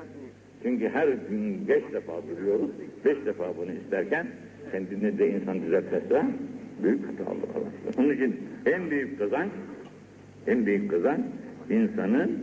[0.63, 2.71] Çünkü her gün beş defa duruyoruz.
[3.05, 4.27] Beş defa bunu isterken
[4.73, 6.25] kendini de insan düzeltmezse
[6.83, 7.43] büyük hata olur.
[7.57, 7.93] Allah.
[7.99, 9.51] Onun için en büyük kazanç
[10.47, 11.21] en büyük kazanç
[11.71, 12.39] insanın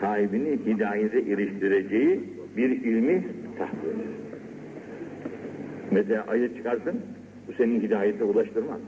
[0.00, 2.20] sahibini hidayete eriştireceği
[2.56, 3.24] bir ilmi
[3.58, 3.88] tahsil
[5.90, 7.00] Mesela ayı çıkarsın,
[7.48, 8.80] bu senin hidayete ulaştırmaz.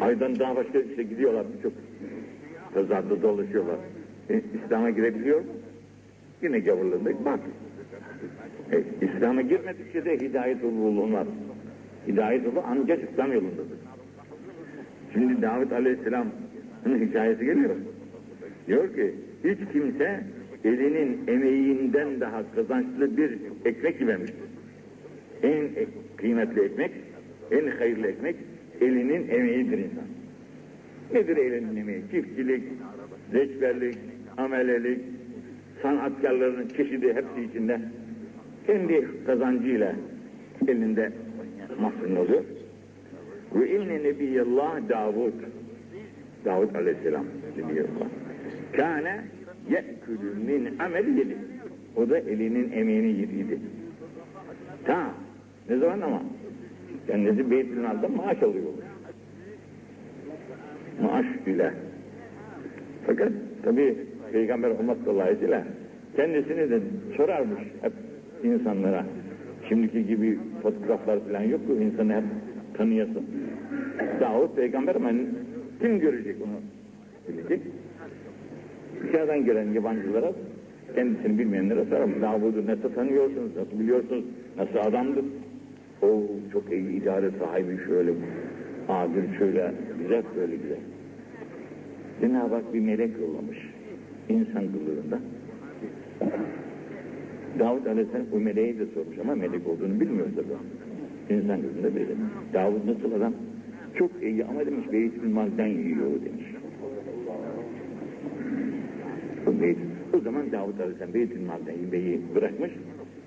[0.00, 1.72] Aydan daha başka işte gidiyorlar birçok
[2.74, 3.76] tezatlı dolaşıyorlar.
[4.30, 5.46] E, İslam'a girebiliyor mu?
[6.42, 7.40] Yine gavurluğunda bak.
[8.72, 11.26] E, İslam'a girmedikçe de hidayet bulunmaz.
[12.08, 13.78] Hidayet yolu ancak İslam yolundadır.
[15.12, 17.76] Şimdi Davut Aleyhisselam'ın hikayesi geliyor.
[18.66, 20.20] Diyor ki hiç kimse
[20.64, 24.48] elinin emeğinden daha kazançlı bir ekmek yememiştir.
[25.42, 25.68] En
[26.16, 26.90] kıymetli ekmek,
[27.50, 28.36] en hayırlı ekmek
[28.80, 30.04] elinin emeğidir insan.
[31.12, 32.02] Nedir elinin emeği?
[32.10, 32.62] Çiftçilik,
[33.32, 33.98] reçberlik,
[34.36, 35.00] amelelik,
[35.82, 37.80] sanatkarların çeşidi hepsi içinde
[38.66, 39.94] kendi kazancıyla
[40.68, 41.12] elinde
[41.80, 42.44] mahzun oluyor.
[43.54, 45.32] Ve inne nebiyallah Davud
[46.44, 47.24] Davud aleyhisselam
[47.56, 48.08] nebiyallah
[48.72, 49.20] kâne
[49.70, 51.36] ye'külü min ameli yedi.
[51.96, 53.58] O da elinin emeğini yediydi.
[54.84, 55.10] Ta
[55.68, 56.22] ne zaman ama
[57.06, 58.84] kendisi Beytülmal'da maaş alıyormuş.
[61.02, 61.72] Maaş bile.
[63.06, 63.96] Fakat tabi
[64.32, 65.64] Peygamber olmak dolayısıyla
[66.16, 66.80] kendisini de
[67.16, 67.92] sorarmış hep
[68.44, 69.04] insanlara.
[69.68, 72.24] Şimdiki gibi fotoğraflar falan yok ki insanı hep
[72.74, 73.24] tanıyasın.
[74.20, 75.10] Davut peygamber ama
[75.80, 76.60] kim görecek onu
[77.28, 77.60] bilecek.
[79.02, 80.32] Dışarıdan gelen yabancılara
[80.94, 82.20] kendisini bilmeyenlere sorar.
[82.20, 84.24] Davud'u nasıl tanıyorsunuz, nasıl biliyorsunuz,
[84.56, 85.24] nasıl adamdır?
[86.02, 88.12] O çok iyi idare sahibi şöyle,
[88.88, 90.78] adil şöyle, güzel böyle güzel.
[92.20, 93.58] Cenab-ı Hak bir melek yollamış.
[94.28, 95.18] insan kılığında.
[97.58, 101.38] Davud Aleyhisselam o meleği de sormuş ama melek olduğunu bilmiyor tabii.
[101.38, 102.14] İnsan gözünde böyle.
[102.54, 103.32] Davud nasıl adam?
[103.94, 106.46] Çok iyi ama demiş Beytül Mal'den yiyor demiş.
[109.46, 109.50] O,
[110.16, 112.70] o zaman Davud Aleyhisselam Beytül Mal'den yemeği bırakmış.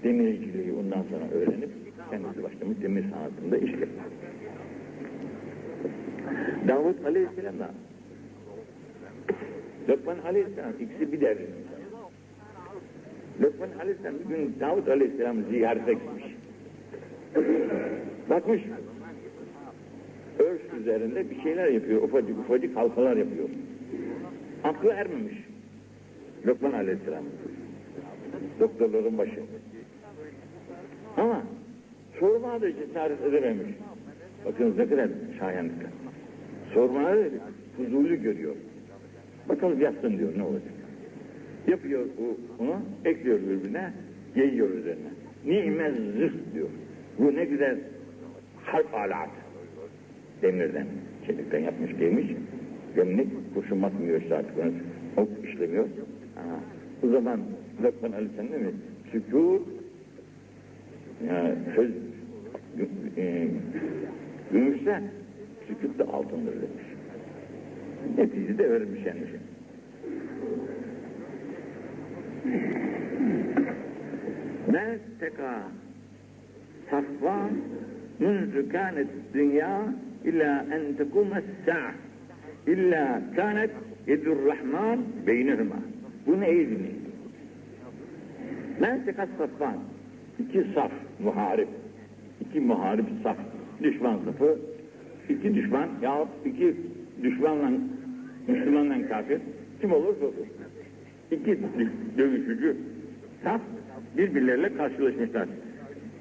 [0.04, 1.70] Demirciliği ondan sonra öğrenip
[2.12, 3.88] kendisi başlamış demir sanatında işle.
[6.68, 7.72] Davud Aleyhisselam'la
[9.90, 11.50] Lokman Aleyhisselam ikisi bir devrin.
[13.42, 16.24] Lokman Aleyhisselam bir gün Davud Aleyhisselam'ı ziyarete gitmiş.
[18.30, 18.62] Bakmış,
[20.40, 23.50] örs üzerinde bir şeyler yapıyor, ufacık ufacık halkalar yapıyor.
[24.64, 25.36] Aklı ermemiş.
[26.48, 27.24] Lokman Aleyhisselam.
[28.60, 29.40] Doktorların başı.
[31.18, 31.44] Ama
[32.22, 33.76] sormaya da cesaret edememiş.
[34.46, 35.92] Bakın ne kadar şayanlıklar.
[36.74, 37.30] Sormaya da
[37.78, 38.56] huzurlu görüyor.
[39.50, 40.74] Bakalım yapsın diyor ne olacak.
[41.68, 43.94] Yapıyor bu, bunu, ekliyor birbirine,
[44.36, 45.10] yiyor üzerine.
[45.46, 46.70] Ni'me zırh diyor.
[47.20, 47.80] Bu ne güzel
[48.64, 49.30] harp alat.
[50.42, 50.88] Demirden,
[51.28, 52.26] çelikten yapmış giymiş.
[52.96, 54.72] Gömlek, kurşun batmıyor işte artık onu.
[55.18, 55.86] Ok işlemiyor.
[56.38, 56.60] Aha.
[57.04, 57.40] O zaman
[57.84, 58.74] Lokman Aleyhisselam değil mi?
[59.12, 59.62] Sükûr,
[61.28, 61.56] yani
[63.18, 63.48] e,
[64.52, 65.04] gümüşten
[65.68, 66.86] sükut da altındır demiş.
[68.18, 69.22] Neticede ölmüş yani.
[74.68, 75.62] Merteka
[76.90, 77.50] safva
[78.20, 79.82] münzü kânet dünya
[80.26, 81.94] illa en tekûmes sâh
[82.68, 83.72] illa kânet
[84.08, 85.80] yedurrahman beynihuma.
[86.28, 87.02] Bunu iyi dinleyin.
[88.80, 89.76] Merteka safvan
[90.40, 90.92] iki saf
[91.24, 91.68] muharip
[92.42, 93.38] iki muharip saf,
[93.84, 94.58] düşman safı,
[95.30, 96.76] iki düşman ya iki
[97.24, 97.72] düşmanla
[98.48, 99.40] Müslümanla kafir,
[99.82, 100.48] kim olursa olur.
[101.32, 101.60] İki
[102.18, 102.78] dövüşücü
[103.44, 103.62] saf
[104.18, 105.48] birbirleriyle karşılaşmışlar.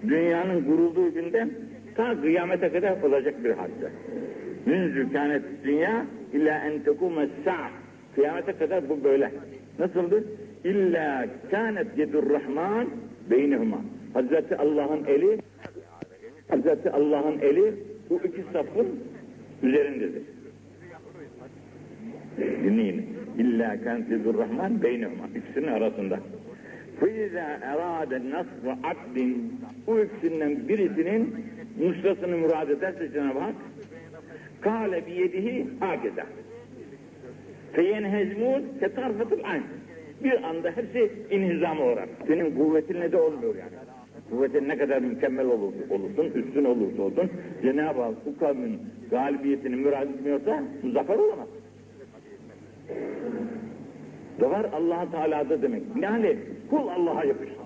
[0.08, 1.50] Dünyanın kurulduğu günden
[1.94, 3.90] ta kıyamete kadar olacak bir hadise.
[4.66, 7.70] Münzü kânet dünya illa en tekûme sa'a.
[8.14, 9.32] Kıyamete kadar bu böyle.
[9.78, 10.24] Nasıldır?
[10.64, 12.86] İlla kânet yedur rahman
[13.30, 13.80] beynehuma.
[14.14, 15.38] Hazreti Allah'ın eli
[16.49, 17.73] Hazreti Allah'ın eli
[18.09, 18.87] bu iki safın
[19.63, 20.23] üzerindedir.
[22.37, 23.05] Dinleyin.
[23.37, 25.27] İlla kânet yedur rahman beynehuma.
[25.35, 26.19] İkisinin arasında.
[27.01, 29.35] فَاِذَا اَرَادَ نَصْرَ عَبْدٍ
[29.87, 31.35] Bu ikisinden birisinin
[31.79, 33.55] nusrasını murad ederse Cenab-ı Hak
[34.61, 36.25] kâle biyedihi hâgeza
[37.73, 39.63] feyenhezmûn ketarfetul ayn
[40.23, 42.09] bir anda hepsi inhizam olarak.
[42.27, 43.71] Senin kuvvetinle de olmuyor yani.
[44.30, 47.30] Kuvvetin ne kadar mükemmel olur, olursun, üstün olursa olsun,
[47.62, 50.62] Cenab-ı Hak bu kavmin galibiyetini murad etmiyorsa
[50.92, 51.48] zafer olamaz.
[54.40, 55.82] Zafer allah Teala'da demek.
[56.02, 56.36] Yani
[56.70, 57.56] kul Allah'a yapışsın.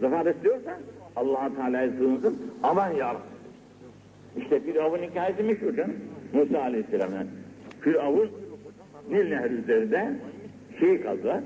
[0.00, 0.78] Zafer istiyorsa
[1.16, 2.38] allah Teala'ya sığınsın.
[2.62, 3.36] Aman ya Rabbi.
[4.36, 5.96] İşte Firavun hikayesi meşhur canım.
[6.32, 7.28] Musa Aleyhisselam'ın.
[7.80, 8.30] Firavun
[9.10, 10.12] Nil Nehri üzerinde
[10.80, 11.40] şey kaldılar.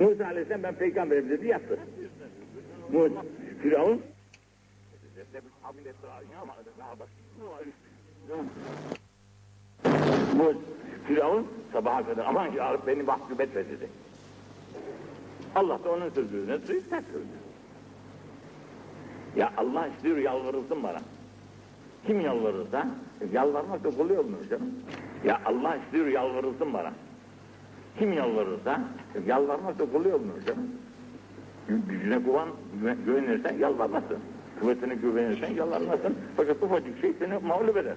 [0.00, 1.78] Musa Aleyhisselam ben peygamberim dedi yaptı.
[2.94, 3.22] Musa,
[3.62, 4.02] Firavun
[10.36, 10.58] Musa
[11.06, 13.88] Firavun sabaha kadar aman ya Rabbi beni mahcup etme dedi.
[15.54, 17.38] Allah da onun sözüne ters söyledi.
[19.36, 21.00] Ya Allah istiyor yalvarılsın bana.
[22.06, 22.86] Kim yalvarırsa,
[23.32, 24.72] yalvarmak da kolay olmuyor canım.
[25.24, 26.92] Ya Allah istiyor yalvarılsın bana.
[27.98, 28.80] Kim yalvarırsa,
[29.26, 30.70] yalvarmak da kolay olmuyor canım.
[31.68, 32.48] Gücüne güven,
[33.06, 34.18] güvenirsen yalvarmazsın.
[34.60, 36.14] Kuvvetine güvenirsen yalvarmazsın.
[36.36, 37.96] Fakat ufacık şey seni mağlup eder.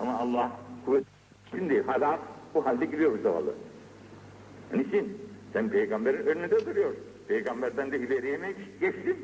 [0.00, 0.52] Ama Allah
[0.84, 1.04] kuvvet
[1.50, 2.18] şimdi hala
[2.54, 3.54] bu halde giriyor zavallı.
[4.74, 5.18] Niçin?
[5.52, 7.00] Sen peygamberin önünde duruyorsun.
[7.28, 9.16] Peygamberden de ileriye mi geçtin?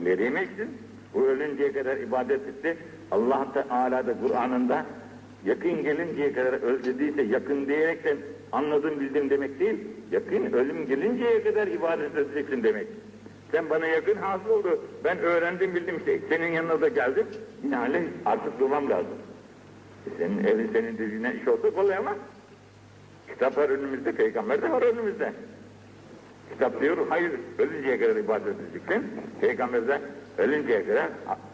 [0.00, 0.68] İleriye mi geçtin?
[1.14, 2.76] Bu ölünceye kadar ibadet etti.
[3.10, 4.86] Allah Teala da Kur'an'ında
[5.44, 8.16] yakın gelinceye kadar öldürdüyse yakın diyerekten
[8.52, 9.78] anladım bildim demek değil.
[10.10, 12.86] Yakın ölüm gelinceye kadar ibadet edeceksin demek.
[13.52, 14.80] Sen bana yakın hasıl oldu.
[15.04, 16.20] Ben öğrendim bildim işte.
[16.28, 17.26] Senin yanına da geldim.
[17.72, 19.18] Yani artık durmam lazım.
[20.06, 22.14] E senin evin senin dediğine iş olsa kolay ama
[23.28, 25.32] kitap var önümüzde, peygamber de var önümüzde.
[26.52, 29.06] Kitap diyor, hayır ölünceye kadar ibadet edeceksin.
[29.40, 30.00] Peygamber de
[30.38, 31.08] ölünceye kadar,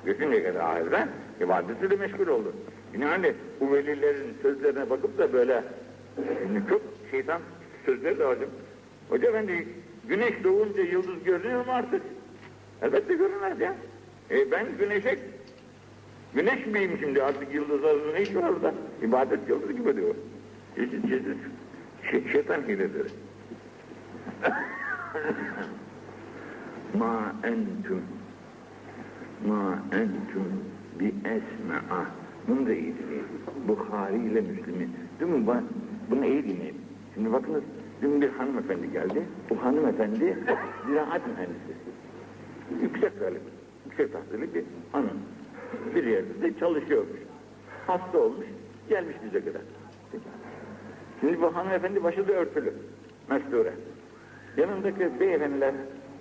[0.04, 1.08] götünceye kadar ahirde
[1.40, 2.52] ibadetiyle meşgul oldu.
[2.98, 5.62] Yani bu velilerin sözlerine bakıp da böyle
[6.16, 7.40] şimdi çok şeytan
[7.86, 8.48] sözleri de hocam.
[9.08, 9.68] Hoca efendi
[10.08, 12.02] güneş doğunca yıldız görünüyor mu artık?
[12.82, 13.74] Elbette görünmez ya.
[14.30, 15.18] E ben güneşe
[16.34, 18.74] güneş miyim şimdi artık yıldızların ne işi var orada?
[19.02, 20.14] İbadet yıldız gibi diyor.
[20.76, 21.36] Çeşit çeşit
[22.10, 23.08] şey, şeytan hileleri.
[26.98, 28.02] ma entüm
[29.46, 30.64] ma entüm
[31.00, 32.06] bi esme'a
[32.48, 33.26] bunu da iyi dinleyin.
[33.68, 34.88] Bukhari ile Müslim'i.
[35.20, 35.46] Değil mi?
[36.10, 36.80] Bunu iyi dinleyin.
[37.14, 37.62] Şimdi bakınız
[38.02, 39.22] dün bir hanımefendi geldi.
[39.50, 40.38] Bu hanımefendi
[40.86, 41.72] ziraat mühendisi.
[42.82, 43.42] Yüksek galim,
[43.86, 45.18] yüksek tahsili bir hanım.
[45.94, 47.20] Bir yerde de çalışıyormuş.
[47.86, 48.46] Hasta olmuş,
[48.88, 49.62] gelmiş bize kadar.
[51.20, 52.74] Şimdi bu hanımefendi başı da örtülü.
[53.30, 53.72] Mesture.
[54.56, 55.74] Yanındaki beyefendiler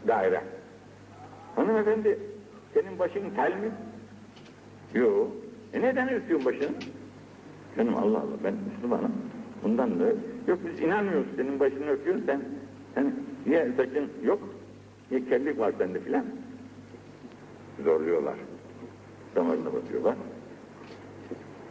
[0.07, 0.41] daire.
[1.55, 2.19] Hanımefendi
[2.73, 3.71] senin başın tel mi?
[4.93, 5.31] Yok.
[5.73, 6.75] E neden örtüyorsun başını?
[7.77, 9.11] Canım Allah Allah ben Müslümanım.
[9.63, 10.03] Bundan da
[10.47, 12.41] yok biz inanmıyoruz senin başını örtüyorsun sen.
[12.95, 13.13] Sen
[13.45, 14.39] ya saçın yok
[15.11, 16.25] ya kellik var sende filan.
[17.83, 18.35] Zorluyorlar.
[19.35, 20.15] Damarına basıyorlar.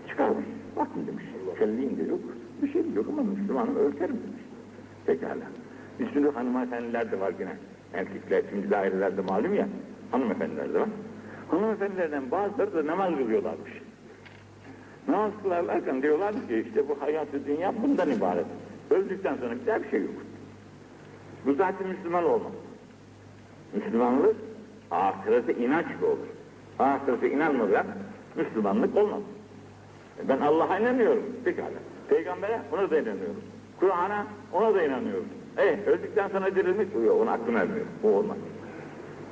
[0.08, 0.44] Çıkarmış.
[0.76, 1.24] Bakın demiş.
[1.58, 2.20] Kelliğin de yok.
[2.62, 4.42] Bir şey yok ama Müslümanım örterim demiş.
[5.06, 5.44] Pekala.
[6.00, 7.56] Bir sürü hanımefendiler de var yine.
[7.94, 9.68] Erkekler şimdi dairelerde malum ya.
[10.10, 10.88] Hanımefendiler de var.
[11.50, 13.70] Hanımefendilerden bazıları da namaz kılıyorlarmış.
[15.08, 18.46] Namaz kılarlarken diyorlar ki işte bu hayatı dünya bundan ibaret.
[18.90, 20.14] Öldükten sonra güzel bir şey yok.
[21.46, 22.52] Bu zaten Müslüman olmak.
[23.74, 24.36] Müslümanlık
[24.90, 26.26] ahirete inançlı olur.
[26.78, 27.86] Ahirete inanmadan
[28.36, 29.20] Müslümanlık olmaz.
[30.28, 31.22] Ben Allah'a inanıyorum.
[31.44, 31.68] Pekala.
[32.08, 33.42] Peygamber'e ona da inanıyorum.
[33.80, 35.28] Kur'an'a ona da inanıyorum.
[35.58, 37.86] E öldükten sonra dirilmiş yok ona aklım ermiyor.
[38.02, 38.36] Bu olmaz.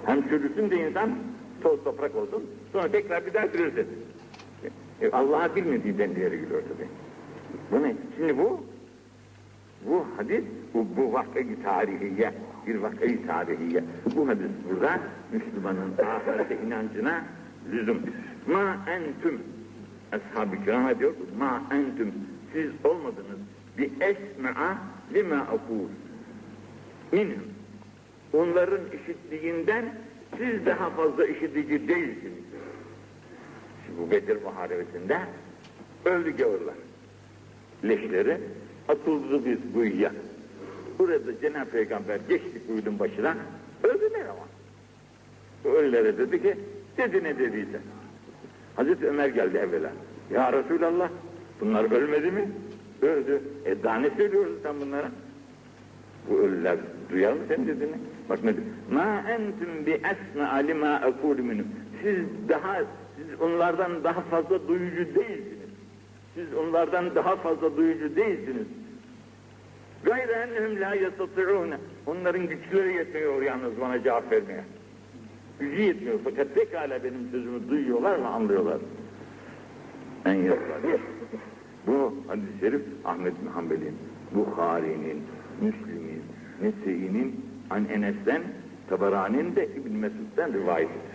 [0.07, 1.11] Hem çürüsün de insan
[1.63, 2.47] toz toprak olsun.
[2.73, 3.87] Sonra tekrar bir daha dirilsin.
[5.03, 6.89] E, Allah'a bilmediğinden diğeri gülüyor tabi.
[7.73, 7.95] Bu ne?
[8.17, 8.61] Şimdi bu
[9.87, 12.33] bu hadis bu, bu vakayı tarihiye
[12.67, 13.85] bir vakayı tarihiye.
[14.17, 15.01] Bu hadis burada
[15.33, 17.25] Müslümanın ahirete inancına
[17.73, 17.99] lüzum.
[18.47, 19.43] Ma entüm
[20.13, 22.13] Ashab-ı kirama diyor ma entüm
[22.53, 23.39] siz olmadınız
[23.79, 24.79] bi esme'a
[25.15, 25.89] lima akul
[27.13, 27.43] minhum
[28.33, 29.85] onların işittiğinden
[30.39, 32.48] siz daha fazla işitici değilsiniz.
[33.99, 35.19] Bu Bedir Muharebesi'nde
[36.05, 36.75] öldü gavurlar.
[37.85, 38.39] Leşleri
[38.89, 40.13] atıldı bir kuyuya.
[40.99, 43.37] Burada Cenab-ı Peygamber geçti kuyunun başına,
[43.83, 44.49] öldüler ama.
[45.75, 46.55] Ölülere dedi ki,
[46.97, 47.81] dedi ne dediyse.
[48.77, 49.91] Hazreti Ömer geldi evvela.
[50.31, 51.11] Ya Resulallah,
[51.61, 52.49] bunlar ölmedi mi?
[53.03, 53.43] Öldü.
[53.65, 55.11] E daha ne söylüyorsun sen bunlara?
[56.31, 56.77] Bu ölüler
[57.11, 57.97] duyar mı sen dediğini?
[58.29, 58.67] Bak ne diyor?
[58.91, 61.67] Ma entüm bi esme alima ekul minum.
[62.03, 62.19] Siz
[62.49, 62.81] daha,
[63.39, 65.69] siz onlardan daha fazla duyucu değilsiniz.
[66.35, 68.67] Siz onlardan daha fazla duyucu değilsiniz.
[70.05, 71.79] Gayrı ennehum la yastati'ûne.
[72.07, 74.65] Onların güçleri yetmiyor yalnız bana cevap vermeye.
[75.61, 78.79] Gücü yetmiyor fakat pekala benim sözümü duyuyorlar ve anlıyorlar.
[80.25, 80.81] En yazılar.
[81.87, 83.97] Bu hadis-i şerif Ahmet bin Hanbel'in,
[84.35, 85.23] Bukhari'nin,
[85.61, 86.23] Müslim'in,
[86.63, 88.43] Nese'inin, An Enes'ten,
[88.89, 91.08] Tabarani'nin de İbn Mesud'dan rivayetidir.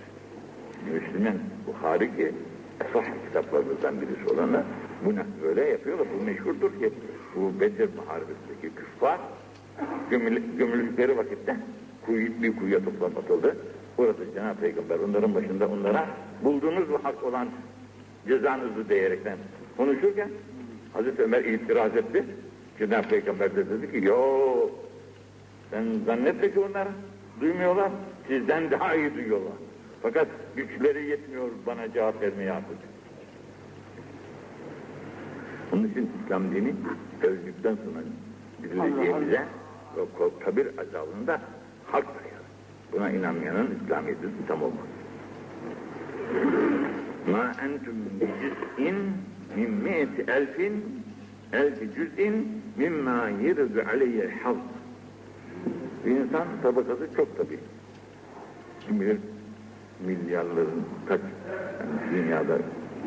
[0.92, 1.34] Müslüman,
[1.68, 2.32] Bukhari ki
[2.90, 4.64] esas kitaplarımızdan birisi olanlar
[5.06, 6.08] bunu böyle yapıyorlar.
[6.20, 6.94] Bu meşhurdur ki
[7.36, 9.20] bu Bedir Muharebesi'ndeki küffar
[10.10, 11.58] gömül, gömüldükleri vakitte
[12.06, 13.58] kuyu, bir kuyuya toplanatıldı.
[13.98, 16.08] Orada Cenab-ı Peygamber onların başında onlara
[16.44, 17.48] bulduğunuz bu hak olan
[18.28, 19.38] cezanızı diyerekten
[19.78, 20.30] konuşurken
[20.94, 22.26] Hazreti Ömer itiraz etti.
[22.80, 24.18] Cenab-ı Peygamber de dedi ki, yo
[25.72, 26.88] sen zannetme ki onlar
[27.42, 27.92] duymuyorlar,
[28.28, 29.54] sizden daha iyi duyuyorlar.
[30.04, 32.78] Fakat güçleri yetmiyor bana cevap vermeye artık.
[35.74, 36.74] Onun için İslam dini
[37.24, 38.04] öldükten sonra
[38.64, 39.46] dirileceğimize
[40.20, 41.42] o kabir azabında
[41.86, 42.44] hak dayar.
[42.92, 44.88] Buna inanmayanın İslamiyeti tam olmaz.
[47.32, 48.96] Ma entum bi cüz'in
[49.56, 51.04] min mi'ti elfin
[51.54, 54.56] elfi cüz'in mimma yirdu aleyye haz.
[56.06, 57.60] İnsan tabakası çok tabi.
[58.80, 59.18] Kim bilir
[60.08, 61.22] milyarların kaç
[61.80, 62.58] yani dünyada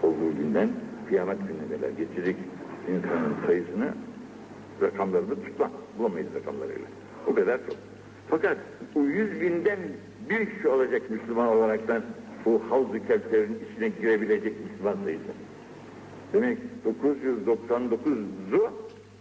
[0.02, 0.68] olduğu günden
[1.08, 2.36] kıyamet gününe kadar geçecek
[2.88, 3.88] insanın sayısını
[4.82, 5.70] rakamlarını tutma.
[5.98, 6.86] Bulamayız rakamlarıyla.
[7.26, 7.76] O kadar çok.
[8.28, 8.56] Fakat
[8.94, 9.78] bu yüz binden
[10.30, 12.02] bir kişi olacak Müslüman olaraktan
[12.44, 15.22] bu havz-ı kevserin içine girebilecek Müslüman sayısı.
[16.32, 16.58] Demek
[17.04, 18.70] 999'u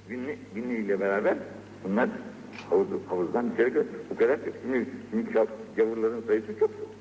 [0.09, 1.37] binli, binliyle beraber
[1.83, 2.09] bunlar
[2.69, 3.83] havuz, havuzdan içeri.
[4.09, 4.53] Bu kadar çok.
[4.61, 5.29] Şimdi, şimdi
[5.77, 6.69] gavurların sayısı çok.
[6.69, 6.94] Son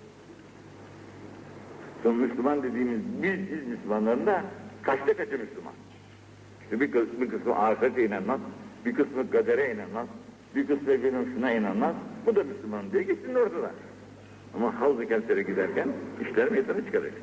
[2.13, 4.45] Müslüman dediğimiz biz, biz Müslümanların da
[4.83, 5.73] kaçta kaçı Müslüman?
[6.63, 8.41] İşte bir, kısmı, bir kısmı ahirete inanmaz,
[8.87, 10.07] bir kısmı kadere inanmaz,
[10.55, 11.95] bir kısmı efendim şuna inanmaz.
[12.27, 13.71] Bu da Müslüman diye gitsin ortada.
[14.57, 15.89] Ama Havz-ı Kevser'e giderken
[16.23, 17.23] işler meydana çıkaracak.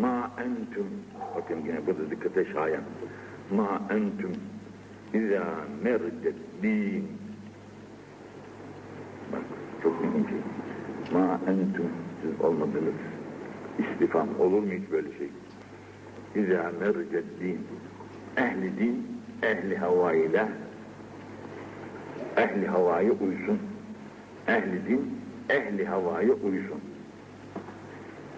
[0.00, 0.86] Ma entum
[1.36, 2.82] bakın yine burada dikkate şayan.
[3.50, 4.32] Ma entum
[5.14, 5.44] İzâ
[5.82, 7.08] merdet din
[9.32, 9.42] Bak
[9.82, 10.38] çok mühim şey.
[11.12, 11.90] Ma entum
[12.22, 12.94] siz olmadınız.
[13.78, 15.28] İstifam olur mu hiç böyle şey?
[16.34, 17.66] İzâ merdet din
[18.36, 19.06] Ehli din,
[19.42, 20.48] ehli hava ile
[22.36, 23.58] ehli havaya uysun.
[24.48, 26.80] Ehli din, ehli havaya uysun.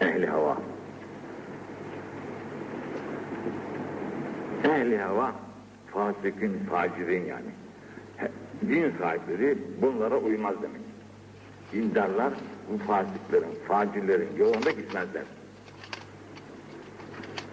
[0.00, 0.56] Ehli hava.
[4.64, 5.32] Ehli hava
[5.86, 7.50] fasikin, facirin yani.
[8.68, 10.80] Din sahipleri bunlara uymaz demek.
[11.72, 12.32] Dindarlar
[12.70, 15.22] bu fasiklerin, facirlerin yolunda gitmezler.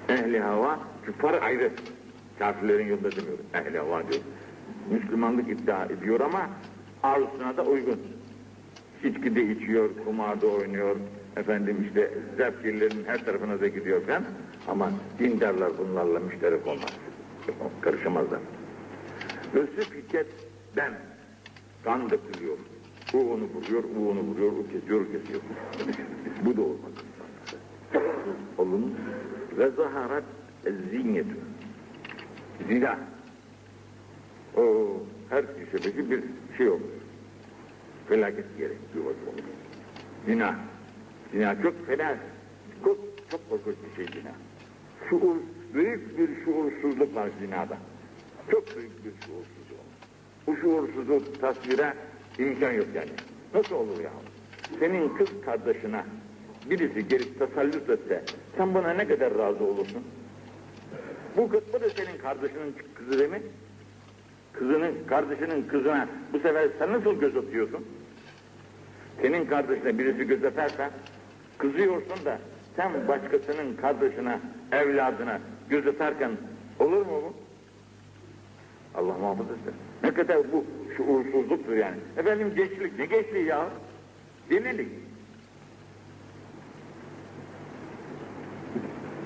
[0.09, 1.71] Ehli hava, küffar ayrı.
[2.39, 3.45] Kafirlerin yolunda demiyorum.
[3.53, 4.21] Ehli hava diyor.
[4.91, 6.49] Müslümanlık iddia ediyor ama
[7.03, 7.99] arzusuna da uygun.
[9.03, 10.95] İçkide içiyor, kumarda oynuyor,
[11.37, 14.23] efendim işte zevklilerin her tarafına da gidiyor falan.
[14.67, 16.97] Ama dindarlar bunlarla müşterek olmaz.
[17.81, 18.39] Karışamazlar.
[19.53, 20.93] Özlük hiddetten
[21.83, 22.57] kan dökülüyor.
[23.13, 25.41] O onu vuruyor, o onu vuruyor, o kesiyor, o kesiyor.
[26.45, 26.91] Bu da olmaz.
[28.57, 28.95] Olun.
[29.57, 30.23] Ve zaharat
[30.91, 31.37] zihniyetü.
[32.67, 32.99] Zina.
[34.57, 34.93] O
[35.29, 36.23] her köşedeki bir
[36.57, 36.81] şey olur.
[38.07, 39.15] Felaket bir olur.
[40.25, 40.55] Zina.
[41.31, 42.17] Zina çok fena,
[42.83, 42.97] çok,
[43.31, 44.31] çok korkunç bir şey zina.
[45.09, 45.35] Şuur,
[45.73, 47.77] büyük bir şuursuzluk var zinada.
[48.51, 49.79] Çok büyük bir şuursuzluk.
[50.47, 51.93] Bu şuursuzluk tasvire
[52.39, 53.09] imkan yok yani.
[53.53, 54.11] Nasıl olur ya?
[54.79, 56.03] Senin kız kardeşine
[56.69, 58.23] birisi gelip tasallut etse,
[58.57, 60.03] sen buna ne kadar razı olursun?
[61.37, 63.41] Bu kız bu da senin kardeşinin kızı değil mi?
[64.53, 67.85] Kızının, kardeşinin kızına bu sefer sen nasıl göz atıyorsun?
[69.21, 70.91] Senin kardeşine birisi göz atarsa
[71.57, 72.39] kızıyorsun da
[72.75, 74.39] sen başkasının kardeşine,
[74.71, 76.31] evladına göz atarken
[76.79, 77.33] olur mu bu?
[78.95, 79.73] Allah muhafaza etsin.
[80.03, 80.65] Ne kadar bu
[80.97, 81.97] şuursuzluktur yani.
[82.17, 83.69] Efendim gençlik, ne gençliği ya?
[84.49, 84.89] Delilik.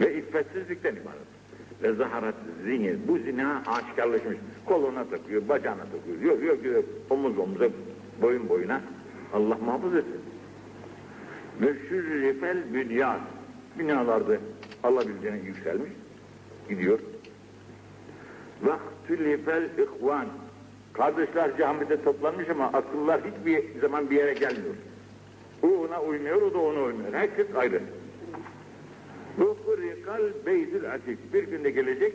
[0.02, 1.36] Ve iffetsizlikten ibaret.
[1.84, 4.38] Ve zaharat zini, bu zina aşikarlaşmış.
[4.66, 7.70] Koluna takıyor, bacağına takıyor, yok yok yok, omuz omuza,
[8.22, 8.82] boyun boyuna.
[9.34, 10.22] Allah muhafaza etsin.
[11.62, 13.20] Ve şürrifel bünyan.
[13.80, 14.38] Binalarda
[14.84, 15.90] alabildiğine yükselmiş,
[16.70, 17.00] gidiyor.
[18.64, 20.26] Vaktülifel ihvan.
[20.98, 24.76] Kardeşler camide toplanmış ama akıllar hiçbir zaman bir yere gelmiyor.
[25.64, 27.14] O ona uymuyor, o da ona uymuyor.
[27.14, 27.82] Herkes ayrı.
[29.38, 31.34] Bu kurikal beytül atik.
[31.34, 32.14] Bir günde gelecek,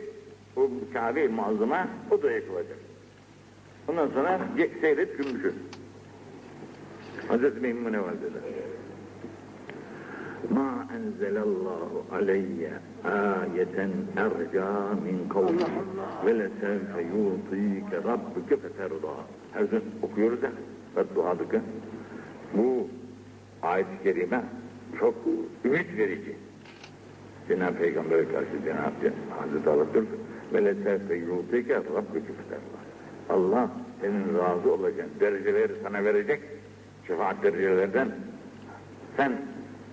[0.55, 2.77] o Kabe-i Muazzama o da yakılacak.
[3.87, 4.39] Ondan sonra
[4.81, 5.53] seyret gümüşü.
[7.27, 8.39] Hazreti Meymune Validede.
[10.49, 12.71] Ma enzelallahu aleyye
[13.03, 14.67] ayeten erca
[15.03, 15.65] min kavli
[16.25, 19.13] ve lesevfe yutike rabbuke feterda.
[19.53, 20.51] Her gün okuyoruz ya,
[20.95, 21.61] bedduadıkı.
[22.53, 22.87] Bu
[23.61, 24.43] ayet-i kerime
[24.99, 25.15] çok
[25.65, 26.35] ümit verici.
[27.47, 30.05] Cenab-ı Peygamber'e karşı Cenab-ı Hazreti Allah diyor
[30.53, 32.77] ve lesevfe yutike rabbuke feterda.
[33.29, 33.69] Allah
[34.01, 36.41] senin razı olacağın dereceleri sana verecek
[37.07, 38.07] şefaat derecelerden
[39.17, 39.31] sen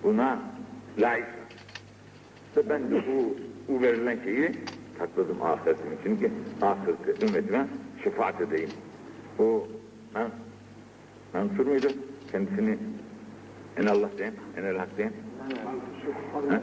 [0.03, 0.39] buna
[0.99, 1.33] layıksın.
[2.47, 3.35] İşte ben de bu
[3.67, 4.51] bu verilen şeyi
[4.99, 6.31] sakladım ahiretim için ki
[6.61, 7.67] ahirette ümmetime
[8.03, 8.69] şefaat edeyim.
[9.39, 9.67] O
[10.15, 10.31] ben
[11.33, 11.87] Mansur muydu?
[12.31, 12.77] Kendisini
[13.77, 15.11] en Allah diyen, en el hak diyen.
[16.49, 16.61] Ha?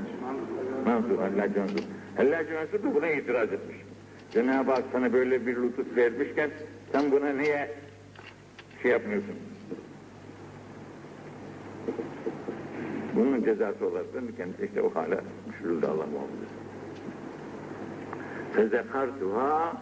[0.87, 1.83] Mansur, Hallacı Mansur.
[2.17, 3.77] Hallacı Mansur da buna itiraz etmiş.
[4.33, 6.51] Cenab-ı Hak sana böyle bir lütuf vermişken
[6.93, 7.71] sen buna niye
[8.83, 9.35] şey yapmıyorsun?
[13.17, 16.47] Bunun cezası olarak da kendisi işte o hale düşürüldü Allah muhafaza.
[18.53, 19.73] Fezekartuha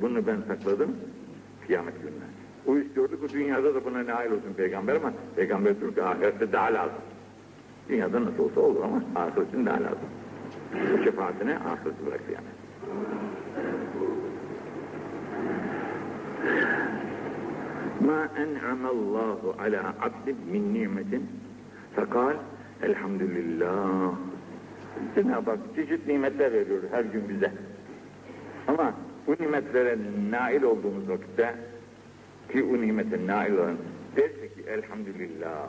[0.00, 0.96] bunu ben sakladım
[1.66, 2.24] kıyamet gününe.
[2.66, 6.74] O istiyordu ki dünyada da buna nail olsun peygamber ama peygamber diyor ki ahirette daha
[6.74, 7.02] lazım.
[7.88, 10.08] Dünyada nasıl olsa olur ama ahiretin daha lazım.
[10.72, 12.48] Bu şefaatine ahireti bıraktı yani.
[18.06, 21.26] Ma en'amallahu ala abdin min nimetin
[21.96, 22.34] fekal
[22.84, 24.12] elhamdülillah.
[25.14, 27.52] Cenab-ı Hak çeşit nimetler veriyor her gün bize.
[28.68, 28.94] Ama
[29.26, 29.98] bu nimetlere
[30.30, 31.54] nail olduğumuz vakitte
[32.52, 33.76] ki o nimete nail olan
[34.16, 35.68] derse ki elhamdülillah.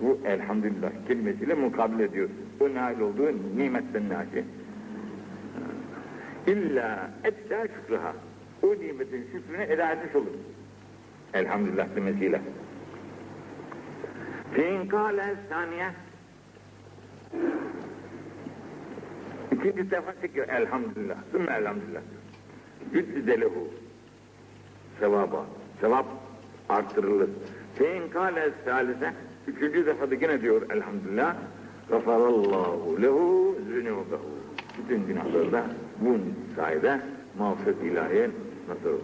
[0.00, 2.28] Bu elhamdülillah kelimesiyle mukabil ediyor.
[2.60, 4.44] O nail olduğu nimetten nail.
[6.46, 8.12] İlla etta şükraha.
[8.62, 10.32] O nimetin şükrünü eda etmiş olur.
[11.34, 12.40] Elhamdülillah demesiyle.
[14.54, 15.90] Fin kâle saniye
[19.52, 21.16] İkinci defa tekrar elhamdülillah.
[21.32, 22.00] Sümme elhamdülillah.
[22.92, 23.68] Yüzde lehu.
[25.00, 25.46] Sevaba.
[25.80, 26.06] Sevap
[26.68, 27.30] artırılır.
[27.74, 29.12] Fein kâle salise.
[29.46, 31.36] Üçüncü defa da yine diyor elhamdülillah.
[31.90, 34.30] Gafarallahu lehu zünûbehu.
[34.78, 35.64] Bütün günahları da
[36.00, 36.18] bu
[36.56, 37.00] sayede
[37.38, 38.30] mağfiret ilahiye
[38.68, 39.02] nasıl olur.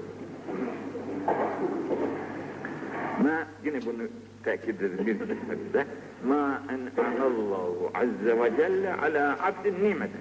[3.23, 4.03] Ma yine bunu
[4.45, 5.87] tekit edin bir hadiste.
[6.27, 10.21] Ma en'amallahu azze ve celle ala abdin nimeten.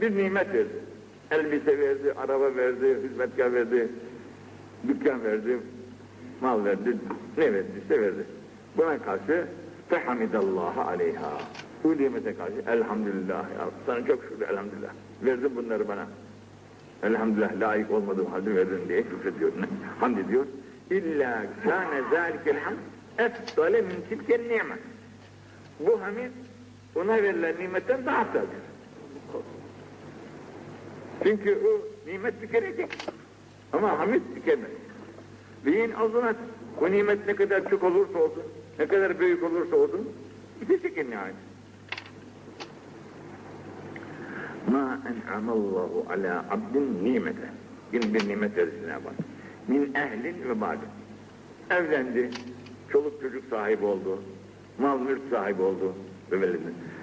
[0.00, 0.68] Bir nimet verdi.
[1.30, 3.88] Elbise verdi, araba verdi, hizmetkar verdi,
[4.88, 5.58] dükkan verdi,
[6.40, 6.96] mal verdi,
[7.38, 8.24] ne verdiyse verdi.
[8.76, 9.46] Buna karşı
[9.88, 11.38] fehamidallaha aleyha.
[11.84, 14.90] Bu nimete karşı elhamdülillah ya sana çok şükür elhamdülillah.
[15.24, 16.06] Verdin bunları bana.
[17.02, 19.52] Elhamdülillah layık olmadığım halde verdin diye şükrediyor.
[20.00, 20.46] Hamd ediyor.
[20.90, 22.76] İlla kâne zâlikel hamd
[23.18, 24.78] efdale min tilken nimet.
[25.80, 26.30] Bu hamid
[26.94, 28.48] ona verilen nimetten daha aftaldır.
[31.22, 32.88] Çünkü o nimet tükenecek.
[33.72, 34.70] Ama hamid tükenmez.
[35.66, 36.36] Beyin azınat.
[36.80, 38.42] O nimet ne kadar çok olursa olsun,
[38.78, 40.08] ne kadar büyük olursa olsun,
[40.60, 41.34] bitecek en nihayet.
[44.72, 47.50] Ma en'amallahu ala abdin nimete.
[47.92, 49.12] Yine bir nimet verisine bak.
[49.68, 50.88] Min ehlin ve badin.
[51.70, 52.30] Evlendi,
[52.94, 54.22] çoluk çocuk sahibi oldu,
[54.78, 55.94] mal mülk sahibi oldu
[56.32, 56.58] veledi.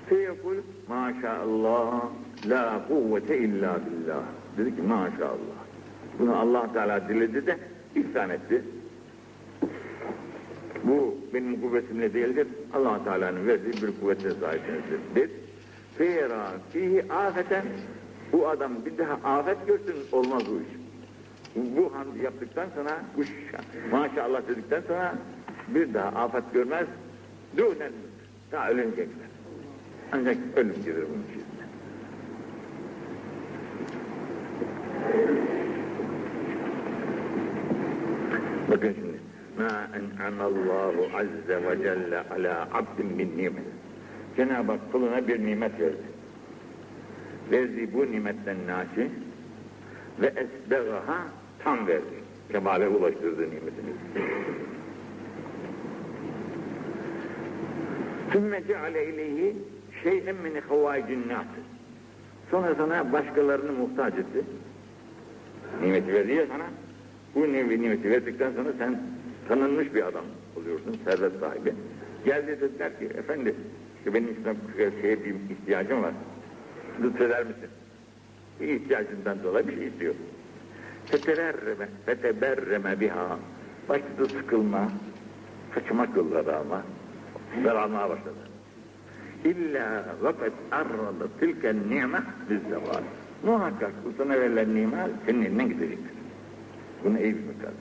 [0.09, 0.55] Feyekul
[0.87, 2.03] maşallah
[2.49, 4.23] la kuvvete illa billah.
[4.57, 5.59] Dedi ki maşallah.
[6.19, 7.57] Bunu Allah Teala diledi de
[7.95, 8.63] ihsan etti.
[10.83, 12.47] Bu benim kuvvetimle değildir.
[12.73, 15.31] allah Teala'nın verdiği bir kuvvete sahipsinizdir.
[15.97, 17.65] Feyra fihi afeten
[18.33, 20.81] bu adam bir daha afet görsün olmaz bu iş.
[21.55, 23.29] Bu hamd yaptıktan sonra kuş
[23.91, 25.13] maşallah dedikten sonra
[25.75, 26.87] bir daha afet görmez.
[27.57, 27.91] Dünen
[28.51, 29.31] ta ölüncekler.
[30.11, 31.43] Ancak ölüm gelir bunun için.
[38.71, 39.19] Bakın şimdi.
[39.57, 43.63] Ma en'amallahu azze ve celle ala abdin min nimet.
[44.37, 46.03] Cenab-ı Hak kuluna bir nimet verdi.
[47.51, 49.11] Verdiği bu nimetten naşi
[50.21, 51.17] ve esbegaha
[51.63, 52.15] tam verdi.
[52.51, 53.93] Kemale ulaştırdı nimetini.
[58.31, 59.55] Sümme ceale ileyhi
[60.03, 61.23] şeyden min havâicin.
[62.51, 64.45] Sonra sana başkalarını muhtaç etti.
[65.83, 66.65] Nimeti verdi ya sana.
[67.35, 69.01] Bu nimeti verdikten sonra sen
[69.47, 70.25] tanınmış bir adam
[70.57, 71.73] oluyorsun, servet sahibi.
[72.25, 73.55] Geldi dediler ki, efendi,
[73.97, 74.55] işte benim işte
[75.01, 76.13] şeye bir ihtiyacım var.
[77.03, 77.69] Lütfeder misin?
[78.59, 80.13] Bir ihtiyacından dolayı bir şey istiyor.
[81.05, 83.39] Fetererreme, feteberreme biha.
[83.89, 84.91] Başladı sıkılma,
[85.75, 86.83] kaçmak yolları ama.
[87.63, 88.35] Daralmaya başladı.
[89.45, 93.03] İlla vakat arradı tilken nime bizzeval.
[93.43, 96.11] Muhakkak bu sana verilen nimet senin elinden gidecektir.
[97.03, 97.77] Bunu iyi bilmek lazım.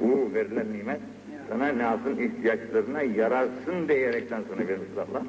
[0.00, 1.00] Bu verilen nimet
[1.48, 5.22] sana yapsın ihtiyaçlarına yararsın diyerekten sana vermiş Allah.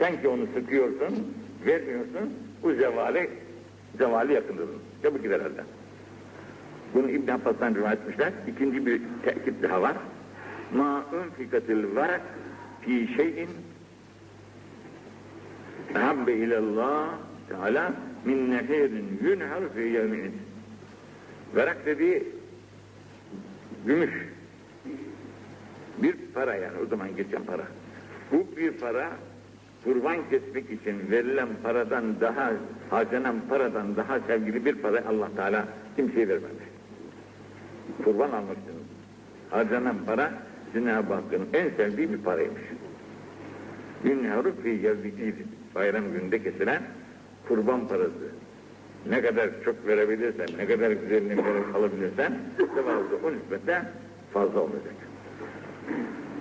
[0.00, 1.34] Sen ki onu sıkıyorsun,
[1.66, 3.30] vermiyorsun, bu zevali,
[3.98, 4.68] zevali yakındır.
[5.02, 5.64] Çabuk gider elden.
[6.94, 8.32] Bunu İbn Abbas'tan rivayet etmişler.
[8.48, 9.96] İkinci bir tekit daha var.
[10.74, 12.20] Ma unfikatil varak
[12.84, 13.48] fi şeyin
[15.94, 17.08] habbe ilallah
[17.48, 17.92] Teala
[18.24, 20.32] min nehirin yunhar fi yevmin.
[21.56, 22.22] Verak dediği
[23.86, 24.10] gümüş.
[25.98, 27.62] Bir para yani o zaman geçen para.
[28.32, 29.10] Bu bir para
[29.84, 32.52] kurban kesmek için verilen paradan daha,
[32.90, 36.64] harcanan paradan daha sevgili bir para Allah Teala kimseye vermedi.
[38.04, 38.80] Kurban almak için
[39.50, 40.32] harcanan para
[40.74, 42.62] Cenab-ı Hakk'ın en sevdiği bir paraymış.
[44.04, 45.34] Yunharu fi yevmidid.
[45.74, 46.82] Bayram gününde kesilen
[47.48, 48.28] kurban parası.
[49.08, 53.82] Ne kadar çok verebilirsen, ne kadar güzelini verip alabilirsen, sevabı o nispette
[54.32, 54.94] fazla olacak.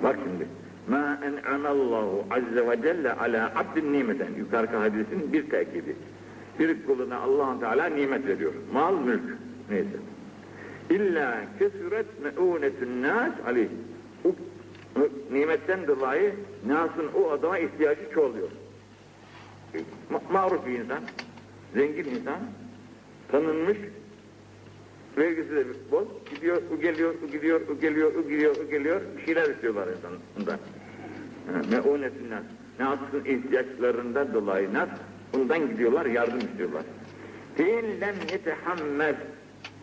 [0.04, 0.48] Bak şimdi,
[0.88, 4.30] ma en'amallahu azze ve celle ala abdin nimeten.
[4.38, 5.96] Yukarıki hadisin bir tekidi.
[6.60, 8.54] Bir kuluna allah Teala nimet veriyor.
[8.74, 9.38] Mal, mülk,
[9.70, 9.98] neyse.
[10.90, 13.68] İlla kesüret me'unetün nas aleyh.
[14.26, 14.30] O
[15.32, 16.36] nimetten dolayı
[16.68, 18.50] Nas'ın o adama ihtiyacı çoğalıyor.
[20.10, 21.00] Ma maruf bir insan,
[21.74, 22.40] zengin insan,
[23.32, 23.78] tanınmış,
[25.18, 26.06] vergisi de bol,
[26.36, 30.60] gidiyor, o geliyor, o gidiyor, o geliyor, o gidiyor, o geliyor, bir şeyler istiyorlar insandan.
[31.72, 32.44] Me'unetin Nas.
[32.80, 34.90] Nas'ın ihtiyaçlarından dolayı Nas,
[35.36, 36.84] ondan gidiyorlar, yardım istiyorlar.
[37.56, 39.16] Feillem yetehammel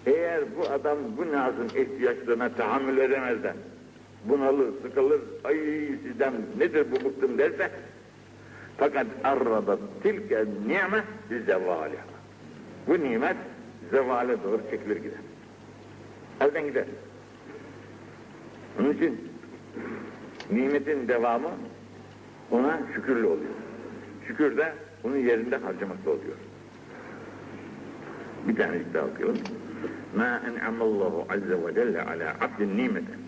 [0.07, 3.57] eğer bu adam bu Nas'ın ihtiyaçlarına tahammül edemezden,
[4.25, 5.57] bunalır, sıkılır, ay
[6.03, 7.71] sizden nedir bu bıktım derse
[8.77, 11.05] fakat arradat tilke nimet
[11.47, 12.05] zevaliha.
[12.87, 13.37] Bu nimet
[13.91, 15.21] zevale doğru çekilir gider.
[16.41, 16.85] Elden gider.
[18.81, 19.31] Onun için
[20.51, 21.51] nimetin devamı
[22.51, 23.55] ona şükürlü oluyor.
[24.27, 24.73] Şükür de
[25.05, 26.37] onun yerinde harcamakta oluyor.
[28.49, 29.39] Bir tane daha okuyalım.
[30.17, 33.20] Ma en'amallahu azze ve celle ala abdin nimeten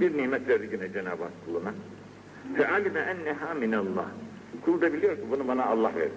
[0.00, 1.74] bir nimet verdi yine Cenab-ı Hak kuluna.
[2.56, 4.06] Fealime enneha minallah.
[4.64, 6.12] Kul da biliyor ki bunu bana Allah verdi.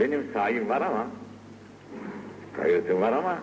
[0.00, 1.06] Benim sayım var ama,
[2.56, 3.38] gayretim var ama,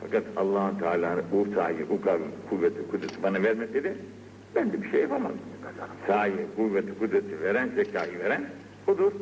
[0.00, 2.00] fakat allah Teala bu sayı, bu
[2.50, 3.96] kuvveti, kudreti bana vermeseydi,
[4.54, 5.32] ben de bir şey yapamam.
[6.06, 8.44] Sayı, kuvveti, kudreti veren, zekayı veren
[8.86, 9.12] budur.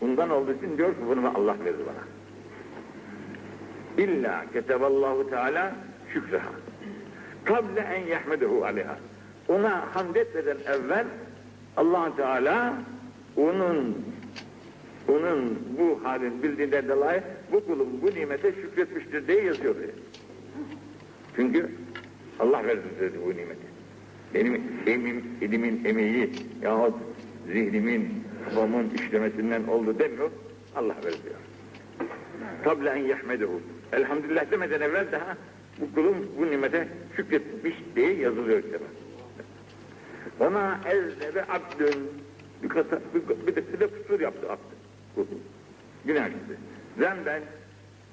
[0.00, 2.04] Bundan olduğu için diyor ki bunu Allah verdi bana.
[4.04, 5.72] İlla keteballahu Teala
[6.12, 6.50] şükreha
[7.46, 8.98] kable en yahmedehu aleyha.
[9.48, 11.06] Ona hamd etmeden evvel
[11.76, 12.74] allah Teala
[13.36, 14.04] onun
[15.08, 17.22] onun bu halin bildiğinden dolayı
[17.52, 19.74] bu kulun bu nimete şükretmiştir diye yazıyor.
[19.78, 19.90] Diye.
[21.36, 21.70] Çünkü
[22.40, 23.66] Allah verdi dedi bu nimeti.
[24.34, 26.30] Benim emim, elimin emeği
[26.62, 26.94] yahut
[27.46, 30.30] zihnimin, kafamın işlemesinden oldu demiyor.
[30.76, 31.36] Allah verdi diyor.
[32.64, 33.60] Kable en yahmedehu.
[33.92, 35.36] Elhamdülillah demeden evvel daha
[35.80, 38.84] bu kulun bu nimete şükretmiş diye yazılıyor kitaba.
[40.40, 42.10] Ona eznebe abdün
[42.62, 44.78] bir, kata, bir, bir, de, bir de kusur yaptı abdün.
[45.14, 45.24] Kul.
[46.04, 46.58] Günah gitti.
[46.98, 47.42] Zemben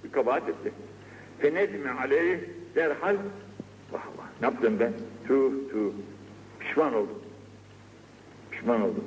[0.03, 0.71] bir kabahat etti.
[1.39, 2.39] Fenedmi aleyh
[2.75, 3.15] derhal
[3.91, 4.93] vah vah ne yaptım ben?
[5.27, 5.93] Tuh tuh
[6.59, 7.19] pişman oldum.
[8.51, 9.05] Pişman oldum.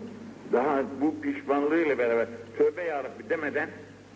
[0.52, 2.26] Daha bu pişmanlığıyla beraber
[2.58, 3.68] tövbe yarabbi demeden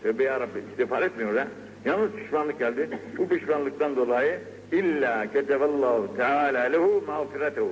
[0.03, 1.47] tövbe yarabbi istiğfar etmiyor ha.
[1.85, 2.89] Yalnız pişmanlık geldi.
[3.17, 4.39] Bu pişmanlıktan dolayı
[4.71, 7.71] illa keteballahu teala lehu mağfiretehu.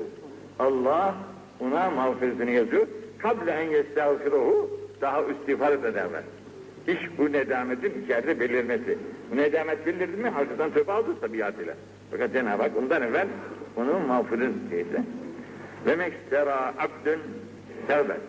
[0.59, 1.15] Allah
[1.59, 2.87] ona mağfiretini yazıyor.
[3.17, 4.69] Kable en yestağfiruhu
[5.01, 6.23] daha istiğfar ederler.
[6.87, 8.97] İş bu nedametin içeride belirmesi.
[9.31, 11.73] Bu nedamet belirdi mi hakikaten tövbe aldı tabiatıyla.
[12.11, 13.27] Fakat Cenab-ı Hak ondan evvel
[13.75, 15.03] onu mağfirin şeyse.
[15.85, 17.19] Ve mekstera abdün
[17.87, 18.21] tevbet.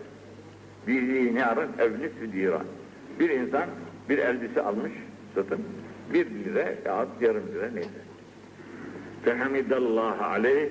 [0.87, 2.61] Bir dinarın evni südira.
[3.19, 3.65] Bir insan
[4.09, 4.91] bir elbise almış
[5.35, 5.59] satın.
[6.13, 7.89] Bir lira yahut yarım lira neyse.
[9.23, 10.69] Fehamidallahi aleyh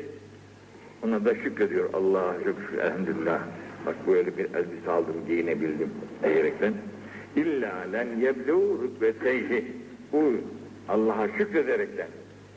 [1.04, 1.94] ona da şükrediyor.
[1.94, 3.40] Allah'a şükür elhamdülillah.
[3.86, 5.90] Bak böyle bir elbise aldım giyinebildim
[6.24, 6.74] diyerekten.
[7.36, 9.64] İlla len yeblu rükbeteyhi.
[10.12, 10.32] Bu
[10.88, 12.08] Allah'a şükrederekten.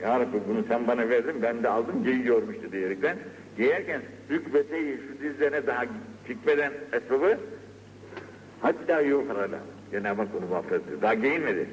[0.02, 3.18] Ya Rabbi bunu sen bana verdin ben de aldım giyiyorum işte diyerekten.
[3.58, 5.86] Giyerken rükbeteyi şu dizlerine daha
[6.28, 7.38] çıkmadan esbabı
[8.62, 9.60] hatta yukarıda.
[9.92, 11.02] Cenab-ı Hak onu mahvetti.
[11.02, 11.68] Daha giyinmedi.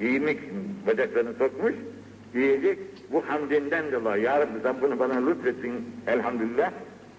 [0.00, 1.74] Giyinmek için bacaklarını sokmuş,
[2.32, 2.78] giyecek.
[3.12, 5.72] Bu hamdinden dolayı, Ya Rabbi sen bunu bana lütfettin
[6.06, 6.72] elhamdülillah.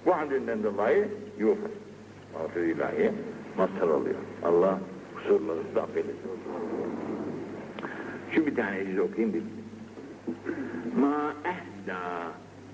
[0.06, 1.08] Bu hamdinden dolayı
[1.40, 1.72] yukarı.
[2.34, 3.12] Mağfir ilahi
[3.58, 4.16] mazhar oluyor.
[4.44, 4.80] Allah
[5.16, 6.32] kusurlarınızı affeylesin.
[8.32, 9.44] Şu bir tane yüzü okuyayım bir.
[11.02, 12.32] Ma ehda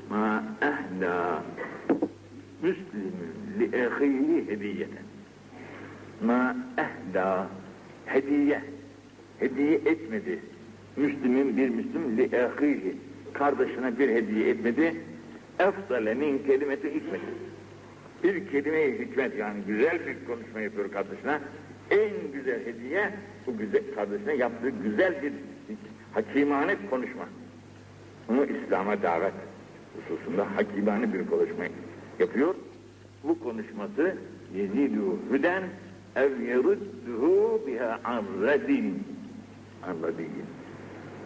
[0.10, 1.43] ma ehda
[2.62, 5.03] müslimün li ehihi hediyeten
[6.22, 7.47] ma ehda
[8.05, 8.62] hediye
[9.40, 10.40] hediye etmedi
[10.98, 12.96] Müslümün bir Müslüm li ehihi
[13.34, 14.96] kardeşine bir hediye etmedi
[15.60, 17.22] efsale min kelimeti hikmet
[18.24, 21.40] bir kelime hikmet yani güzel bir konuşma yapıyor kardeşine
[21.92, 23.10] En güzel hediye
[23.48, 25.34] bu güzel kardeşine yaptığı güzel bir
[26.14, 27.26] hakimane konuşma.
[28.28, 29.34] Bunu İslam'a davet
[29.96, 31.64] hususunda hakimane bir konuşma
[32.20, 32.56] yapıyor.
[33.24, 34.16] Bu konuşması
[34.56, 35.64] yezidu hüden
[36.16, 39.04] ev yerudduhu biha amredin.
[39.90, 40.30] Amredin.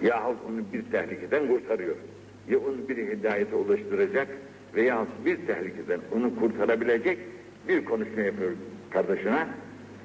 [0.02, 1.96] Yahut onu bir tehlikeden kurtarıyor.
[2.50, 4.28] Ya onu bir hidayete ulaştıracak
[4.76, 7.20] veya bir tehlikeden onu kurtarabilecek
[7.68, 8.52] bir konuşma yapıyor
[8.90, 9.48] kardeşine.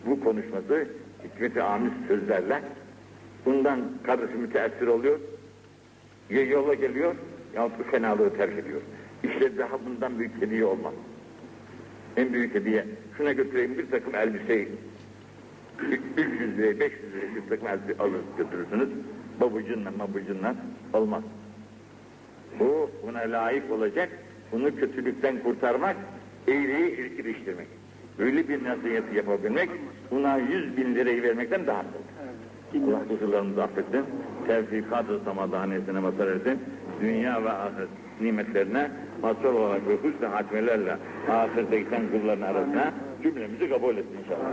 [0.07, 0.87] Bu konuşması
[1.25, 2.63] hikmeti amis sözlerle
[3.47, 5.21] bundan kardeşi müteessir oluyor.
[6.31, 7.15] Ya yola geliyor
[7.55, 8.81] yahut bu fenalığı terk ediyor.
[9.25, 10.95] İşte daha bundan büyük hediye olmaz.
[12.17, 12.85] En büyük hediye
[13.17, 14.69] şuna götüreyim bir takım elbiseyi
[16.17, 18.89] 300 liraya 500 liraya takım elbise alır götürürsünüz.
[19.41, 20.55] Babucunla mabucunla
[20.93, 21.23] olmaz.
[22.59, 24.09] Bu buna layık olacak,
[24.53, 25.97] bunu kötülükten kurtarmak,
[26.49, 27.67] eğriyi iliştirmek.
[28.19, 29.71] Öyle bir nasihat yapabilmek,
[30.11, 32.17] buna yüz bin lirayı vermekten daha kolay.
[32.75, 34.05] Allah kusurlarımızı affetsin,
[34.47, 36.61] tevfikat-ı samadaniyetine mazhar etsin,
[37.01, 37.89] dünya ve ahiret
[38.21, 38.91] nimetlerine
[39.23, 40.97] mazhar olarak ve husn-i hatimelerle
[41.31, 44.53] ahirete giden kulların arasına cümlemizi kabul etsin inşallah.